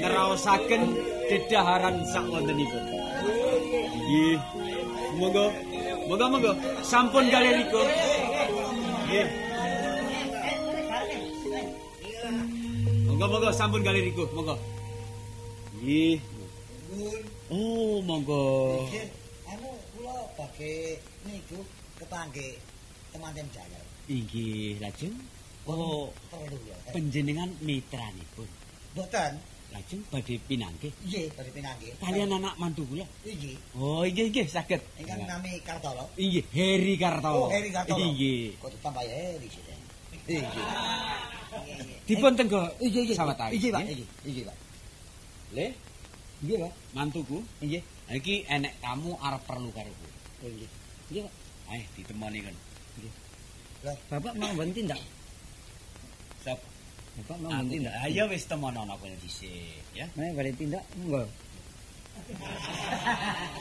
[0.01, 0.82] ngraosaken
[1.28, 2.84] dedaharan sak wontenipun.
[3.92, 4.40] Nggih.
[5.20, 5.47] Monggo.
[6.09, 6.53] Monggo monggo.
[6.80, 7.82] Sampun galeriko.
[9.05, 9.28] Nggih.
[13.05, 14.24] Monggo monggo sampun galeriko.
[14.32, 14.57] Monggo.
[15.76, 16.16] Nggih.
[17.53, 18.45] Oh, monggo.
[20.35, 21.62] Bagi niku
[21.95, 22.59] kepangge
[23.14, 23.80] temanten jaya.
[24.05, 25.14] Inggih, lajeng
[25.64, 26.76] oh Perlu ya.
[26.91, 28.49] panjenengan mitranipun.
[28.93, 29.32] Mboten.
[29.72, 31.91] Lajeng badhe pinanggih Nggih, bari pinanggih.
[31.99, 33.07] kalian anak mantu kula.
[33.22, 33.57] Inggih.
[33.74, 34.82] Oh, inggih inggih saged.
[34.99, 36.07] Ingkang nami Kartolo.
[36.14, 37.47] Inggih, Heri Kartolo.
[37.47, 37.99] Oh, Heri Kartolo.
[37.99, 38.55] Inggih.
[38.59, 39.62] Kok tambah Heri sih.
[40.30, 40.66] Inggih.
[42.05, 43.14] Dipun tenggo inggih.
[43.14, 43.55] sawetawis.
[43.55, 43.80] Inggih, Pak.
[43.82, 43.95] nggih.
[43.95, 44.57] Inggih, inggih, Pak.
[45.55, 45.66] Le,
[46.43, 46.72] Inggih, Pak.
[46.93, 47.82] mantuku, Inggih.
[48.11, 50.11] iki enek tamu arep perlu karo kowe.
[50.45, 50.70] Oh, inggih.
[51.09, 51.34] Inggih, Pak.
[51.72, 52.57] Ayo ditemoni kan.
[54.12, 55.01] Bapak mau ganti ndak?
[56.45, 56.61] Sop.
[57.24, 57.95] Bapak mau ganti ndak?
[58.05, 60.05] Ayo wis temonono kowe dhisik, ya.
[60.20, 61.24] Nah, bari tindak monggo.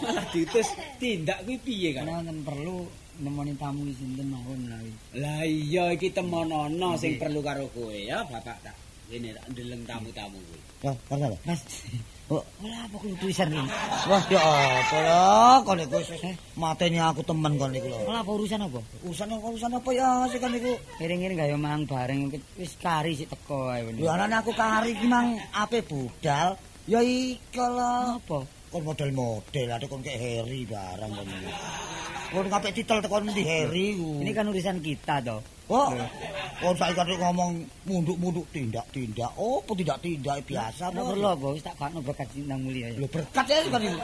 [0.03, 0.67] Malah diutus
[0.99, 2.11] tindak kuwi piye kan?
[2.11, 2.83] Wonten perlu
[3.23, 4.91] nemoni tamu sinten mawon menawi.
[5.15, 8.75] Lah iya iki temonono sing perlu karo kowe ya, Bapak tak.
[9.13, 10.59] Ini ndeleng tamu-tamu kuwi.
[10.81, 11.37] Ya, Kartolo.
[11.45, 11.61] Mas,
[12.31, 13.67] Oh, ora apa kulo tulisan ini.
[14.07, 15.19] wah ya apa ya
[15.67, 16.07] kon niku wis
[16.55, 17.99] mateni aku temen kon niku lho.
[18.07, 18.79] Ora apa urusan apa?
[19.03, 20.71] Urusan urusan apa ya sih kon niku?
[20.97, 23.83] Kering-kering gawe mang bareng wis kari sik teko ae.
[23.85, 26.55] Lho anane aku kari ki mang ape budal.
[26.87, 28.17] Ya iki lho.
[28.23, 28.39] apa?
[28.73, 31.49] Kon model-model ada kon kayak Harry barang kon niku.
[32.33, 33.93] Kon ngape titel tekon ndi Harry.
[33.93, 35.45] Ini kan urusan kita toh.
[35.69, 35.93] Oh,
[36.57, 39.29] kon saiki kan ngomong munduk-munduk tindak-tindak.
[39.37, 42.97] Oh, apa tindak-tindak biasa Ora perlu apa wis tak kakno berkat cinta mulia ya.
[42.97, 43.99] Lho berkat ya kan iki.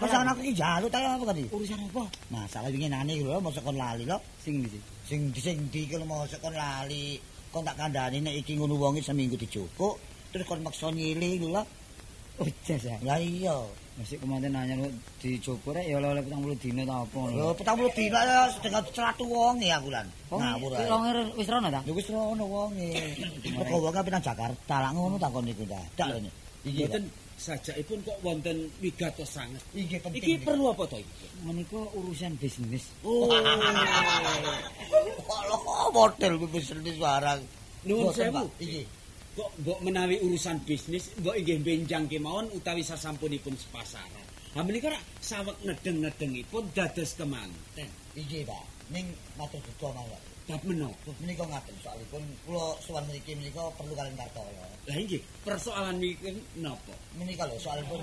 [0.00, 1.36] Pasangan aku ki jalut ta apa kan?
[1.52, 2.02] Urusan apa?
[2.32, 4.16] Masalah wingi nane lho mosok kon lali lho.
[4.40, 7.20] Sing di Sing sing di kalau mosok kon lali.
[7.52, 10.00] Kon tak kandhani nek iki ngono wonge seminggu dijukuk,
[10.32, 11.60] terus kon maksa nyili lho.
[12.40, 12.96] Oh, jas ya.
[13.04, 13.60] Lah iya.
[13.96, 14.92] Masih kemarin nanya lu
[15.24, 17.88] di Joko rek ya oleh petang puluh dino ta apa Lho lho.
[17.88, 20.04] 40 dina ya sedengah 100 wong ya aku lan.
[20.28, 20.84] Oh, Ngawur ae.
[20.84, 21.80] Longer wis rono ta?
[21.80, 22.92] Ya wis rono wonge.
[23.56, 25.80] Mergo wonge apa nang Jakarta, lak ngono takon niku ta.
[25.96, 26.28] Tak lho.
[26.68, 27.08] Mboten
[27.40, 29.64] sajakipun kok wonten wigatos sanget.
[29.72, 30.20] Iki penting.
[30.20, 31.26] Iki perlu apa to iki?
[31.48, 32.84] Menika urusan bisnis.
[33.00, 33.32] Oh.
[35.48, 35.56] Lho,
[35.96, 37.40] model bisnis barang.
[37.88, 38.44] Nuwun sewu.
[38.60, 38.82] Iki.
[39.36, 44.24] Kok mbok menawi urusan bisnis mbok inggih benjang kemawon utawi sasampunipun sepasaran.
[44.56, 47.90] Ha menika rak saweg nedeng-nedengipun dados kemanten.
[48.16, 48.64] Iki, Pak.
[48.88, 49.04] Ning
[49.36, 50.22] matur duka mawon.
[50.46, 51.10] Bab menapa?
[51.20, 54.62] Menika ngaten soalipun kula sowan mriki menika perlu kalian Kartoyo.
[54.86, 56.32] Lah inggih, persoalan niki
[56.62, 56.94] napa?
[57.20, 58.00] Menika lho soalipun.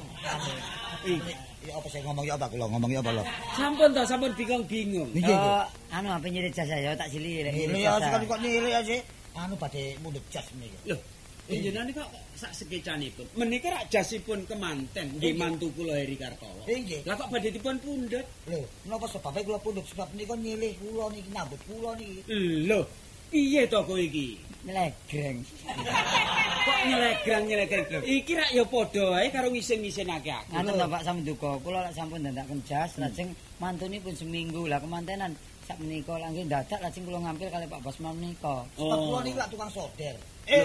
[1.08, 1.18] Ih.
[1.66, 3.24] Ya apa saya ngomong ya apa kula ngomong ya apa lho.
[3.58, 5.10] Sampun to, sampun bingung-bingung.
[5.16, 5.56] Nggih, nggih.
[5.58, 8.82] Eh, anu apa nyirit jasa ya tak sili rek Ini ya sekali kok nilai ya
[8.86, 9.00] sih.
[9.34, 10.78] Anu badhe mundut jas menika.
[10.84, 11.00] Lho,
[11.48, 13.26] panjenengan kok sak sekecanipun.
[13.36, 16.64] Menika rak jasipun kemanten nggih mantu kula Heri Kartowo.
[16.66, 17.04] Nggih.
[17.04, 18.26] Lah kok badhe dipun pundhut?
[18.48, 22.22] Lho, napa sebabe kula pundhut sebab menika nyilih kula niki nyambut kula niki.
[22.68, 22.80] Lho,
[23.32, 24.40] piye to kowe iki?
[24.64, 25.44] Nelegreng.
[26.64, 28.04] Kok nyelegrang-nyelegrang.
[28.08, 30.56] Iki rak ya padha wae karo ngisin-ngisinake aku.
[30.56, 31.52] Ngaten to Pak sampun duka.
[31.60, 34.64] Kula lak sampun ndandakaken jas lajeng mantune pun seminggu.
[34.72, 35.36] Lah kemantenan
[35.68, 38.64] sak menika lagi dadak lajeng kula ngampil kali Pak Bos menika.
[38.80, 39.04] Sebab Oh.
[39.12, 40.16] kula niki lak tukang soder.
[40.44, 40.60] Eh,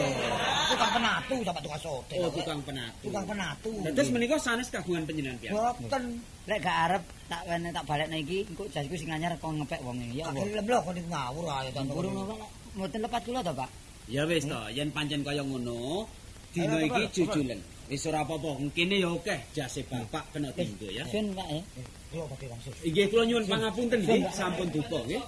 [0.74, 2.18] tukang penatu sama tukang soder.
[2.18, 3.05] Oh, tukang penatu.
[3.07, 3.70] Tukang penatu.
[3.95, 5.79] Terus menika sanes kagungan panjenengan piyambak.
[5.79, 6.05] boten
[6.49, 10.09] Lek gak arep tak wene tak balekno iki engko jasku sing anyar kok ngepek wonge
[10.16, 10.49] ya tak apa.
[10.49, 11.81] gelem lho kok niku ngawur ae to.
[11.93, 12.51] Burung apa Pak?
[12.74, 13.70] Mboten lepat kula to Pak.
[14.09, 16.09] Ya wis to, yen pancen kaya ngono,
[16.57, 17.61] dina iki jujulen.
[17.93, 21.05] Wis ora apa-apa, kene ya akeh jase bapak kena tinggo ya.
[21.12, 21.61] Sun Pak ya.
[22.09, 22.72] Kula badhe langsung.
[22.81, 25.20] Inggih kula nyuwun pangapunten nggih, sampun duka nggih.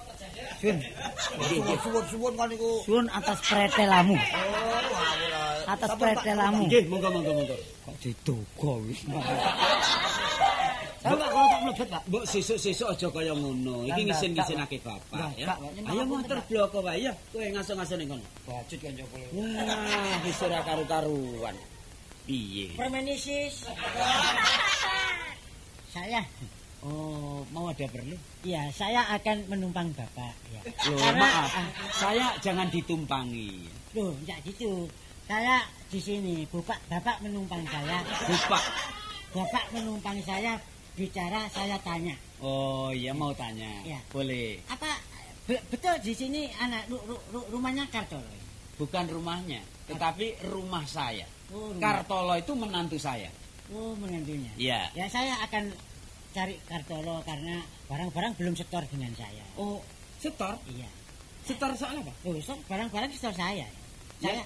[0.61, 0.77] Sun.
[1.81, 2.85] Suwun-suwun kan niku.
[2.85, 4.15] Sun atas pretelamu.
[4.15, 5.71] Oh, ngawur ae.
[5.71, 6.63] Atas pretelamu.
[6.69, 7.55] Nggih, monggo monggo monggo.
[7.85, 9.01] Kok didogo wis.
[11.01, 12.01] Pak kalau tak mlebet Pak.
[12.13, 13.89] Mbok sesuk-sesuk aja kaya ngono.
[13.89, 15.57] Iki ngisin-ngisinake bapak ya.
[15.89, 16.45] Ayo Pak.
[16.45, 17.13] bloko wae ya.
[17.33, 18.25] Kowe ngaso-ngaso ning kono.
[18.45, 19.17] Bajut kan joko.
[19.33, 21.57] Wah, wis ora karu-karuan.
[22.29, 22.77] Piye?
[22.77, 23.65] Permenisis.
[25.91, 26.23] saya,
[26.81, 28.17] Oh, mau ada perlu?
[28.41, 30.33] ya saya akan menumpang bapak.
[30.49, 30.61] Ya.
[30.89, 31.49] Loh, Karena- maaf.
[31.93, 33.69] Saya jangan ditumpangi.
[33.93, 34.89] Loh, enggak gitu.
[35.29, 38.01] Saya di sini, bapak, bapak menumpang saya.
[38.01, 38.63] Bapak.
[39.31, 40.57] Bapak menumpang saya,
[40.91, 42.17] bicara saya tanya.
[42.41, 43.69] Oh, iya mau tanya.
[43.85, 44.01] Iya.
[44.09, 44.57] Boleh.
[44.65, 44.97] Apa
[45.45, 48.25] be- betul di sini anak ru- ru- ru- rumahnya Kartolo?
[48.75, 51.29] Bukan rumahnya, tetapi rumah saya.
[51.53, 52.01] Oh, rumah.
[52.01, 53.29] Kartolo itu menantu saya.
[53.69, 54.49] Oh, menantunya.
[54.57, 54.89] Iya.
[54.91, 55.69] Ya saya akan
[56.31, 57.59] cari Kartolo karena
[57.91, 59.43] barang-barang belum setor dengan saya.
[59.59, 59.83] Oh,
[60.17, 60.55] setor?
[60.71, 60.87] Iya.
[61.43, 62.11] Setor soal apa?
[62.23, 63.67] Loh, so, barang-barang setor saya.
[64.21, 64.45] Saya Ya.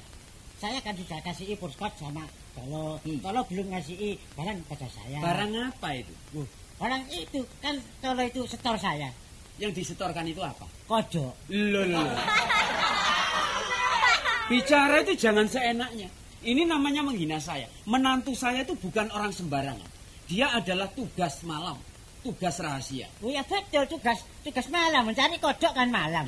[0.56, 2.26] saya kan sudah kasih purskot sama
[2.56, 2.98] Tolo.
[3.04, 3.20] Hmm.
[3.22, 5.20] Tolo belum ngasih barang pada saya.
[5.22, 6.14] Barang apa itu?
[6.34, 6.48] Loh,
[6.80, 9.12] barang itu kan Tolo itu setor saya.
[9.62, 10.66] Yang disetorkan itu apa?
[10.90, 12.08] Loh, loh.
[14.46, 16.08] Bicara itu jangan seenaknya.
[16.46, 17.66] Ini namanya menghina saya.
[17.90, 19.95] Menantu saya itu bukan orang sembarangan.
[20.26, 21.78] Dia adalah tugas malam,
[22.26, 23.06] tugas rahasia.
[23.22, 26.26] Oh ya betul tugas tugas malam mencari kodok kan malam.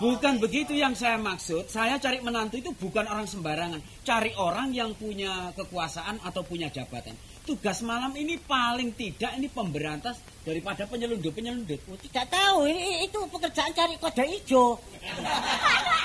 [0.00, 1.68] Bukan begitu yang saya maksud.
[1.68, 3.84] Saya cari menantu itu bukan orang sembarangan.
[4.00, 7.12] Cari orang yang punya kekuasaan atau punya jabatan.
[7.44, 11.80] Tugas malam ini paling tidak ini pemberantas daripada penyelundup-penyelundup.
[11.92, 14.80] Oh, tidak tahu ini itu pekerjaan cari kodok hijau.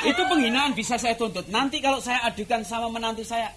[0.03, 1.47] Itu penghinaan bisa saya tuntut.
[1.47, 3.47] Nanti kalau saya adukan sama menantu saya,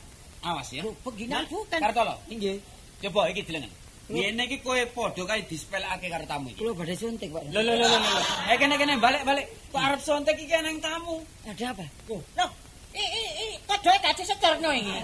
[0.43, 0.83] awas ya.
[0.83, 1.81] Nah, bukan.
[1.83, 2.59] Kartolo, inggih.
[3.03, 3.71] Coba iki dilengen.
[4.09, 6.65] Ngene iki kowe padha kae dispelake karo tamu iki.
[6.65, 7.45] Kulo badhe suntik Pak.
[7.53, 7.99] Lho lho lho lho.
[8.01, 8.21] lho.
[8.49, 9.47] Eh kene kene balik balik.
[9.69, 11.21] Kok arep sontek iki nang tamu.
[11.45, 11.85] Ada apa?
[12.09, 12.51] Loh,
[12.97, 14.97] i i i kodoknya gak disetorno ini.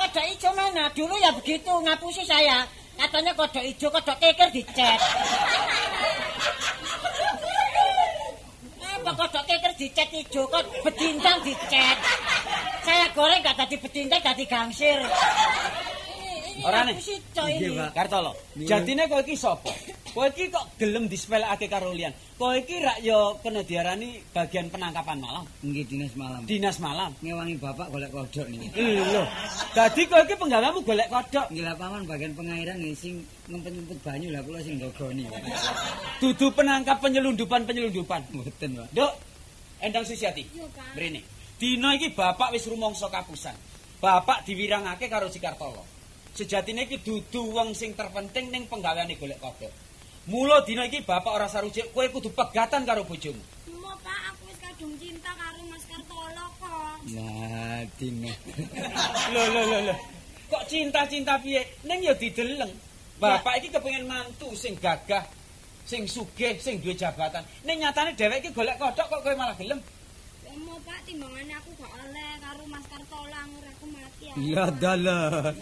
[0.00, 0.88] Kodok hijau mana?
[0.96, 2.64] Dulu ya begitu ngapusi saya.
[2.96, 5.00] Katanya kodok hijau, kodok keker dicet.
[8.94, 11.98] Apa kodok keker dicet hijau, kok bedintang dicet.
[12.86, 15.02] Saya goreng gak tadi bedintang, tadi gangsir.
[16.62, 16.94] Ora ini.
[17.90, 18.32] Kartolo.
[18.54, 19.74] Jatine kowe iki sapa?
[20.14, 22.14] Kowe iki kok gelem dispelake karo liyan.
[22.38, 26.42] Kowe iki rak ya kena diarani bagian penangkapan malam, Nggih dinas malam.
[26.46, 27.10] dinas malam.
[27.18, 28.70] Ngewangi bapak golek kodok niki.
[28.78, 29.24] Lho.
[29.74, 31.46] Dadi kowe iki penggawamu golek kodok.
[31.50, 33.14] Nggih lah paman bagian pengairan nggih sing
[33.50, 35.26] ngempet-ngempet banyu lah kula sing ndogoni.
[36.22, 38.20] Dudu penangkap penyelundupan-penyelundupan.
[38.30, 38.88] Mboten, Pak.
[38.94, 39.12] Dok,
[39.82, 40.46] Endang Susiati.
[40.94, 41.20] Mrene.
[41.58, 43.54] Dina iki bapak wis rumangsa kapusan.
[43.98, 45.93] Bapak diwirangake karo Cikartolo.
[46.34, 49.70] Sejatine iki dudu wong sing terpenting ning penggaweane golek kodok.
[50.26, 53.38] Mula dina iki bapak ora sarujuk, kowe kudu pegatan karo bojomu.
[53.78, 56.96] Mau Pak, aku wis kadung cinta karo Mas Kartolo kok.
[57.14, 58.34] Nah, dina.
[59.32, 59.94] Lho lho lho lho.
[60.50, 61.62] Kok cinta-cinta piye?
[61.86, 62.72] Ning ya dideleng.
[63.22, 65.22] Bapak iki kepengin mantu sing gagah,
[65.86, 67.46] sing sugih, sing duwe jabatan.
[67.62, 69.78] Ning nyatane dhewek iki golek kodok kok kowe malah gelem.
[70.50, 73.06] Lomo Pak, timbangane aku gak oleh karo Mas mati.
[73.38, 73.73] aku.
[74.34, 75.54] Iya dalah.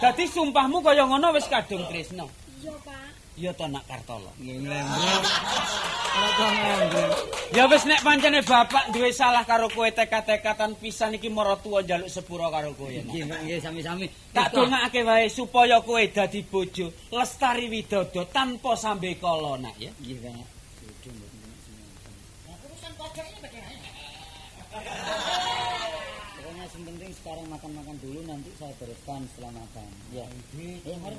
[0.00, 2.24] Dadi sumpahmu kaya ngono wis kadung tresno.
[2.60, 3.08] Iya Pak.
[3.40, 4.32] Ya to nak Kartolo.
[4.40, 4.84] Ngembleng.
[7.56, 12.52] Ya wis nek pancene bapak duwe salah karo kowe tekad-tekatan pisan iki maratuwa njaluk sepura
[12.52, 12.88] karo kowe.
[12.88, 14.08] Nggih, nggih sami-sami.
[14.32, 19.92] Tak dongakake wae supaya kowe dadi bojo lestari widodo tanpa sambe kala nak ya.
[20.00, 20.32] Nggih, Pak.
[20.80, 21.36] Bodoh mboten.
[22.64, 22.92] Urusan
[23.24, 25.29] ini bagaimana?
[27.50, 29.88] Makan-makan dulu nanti saya bereskan setelah makan.
[30.14, 30.26] Ya.
[30.86, 31.18] Eh, mari.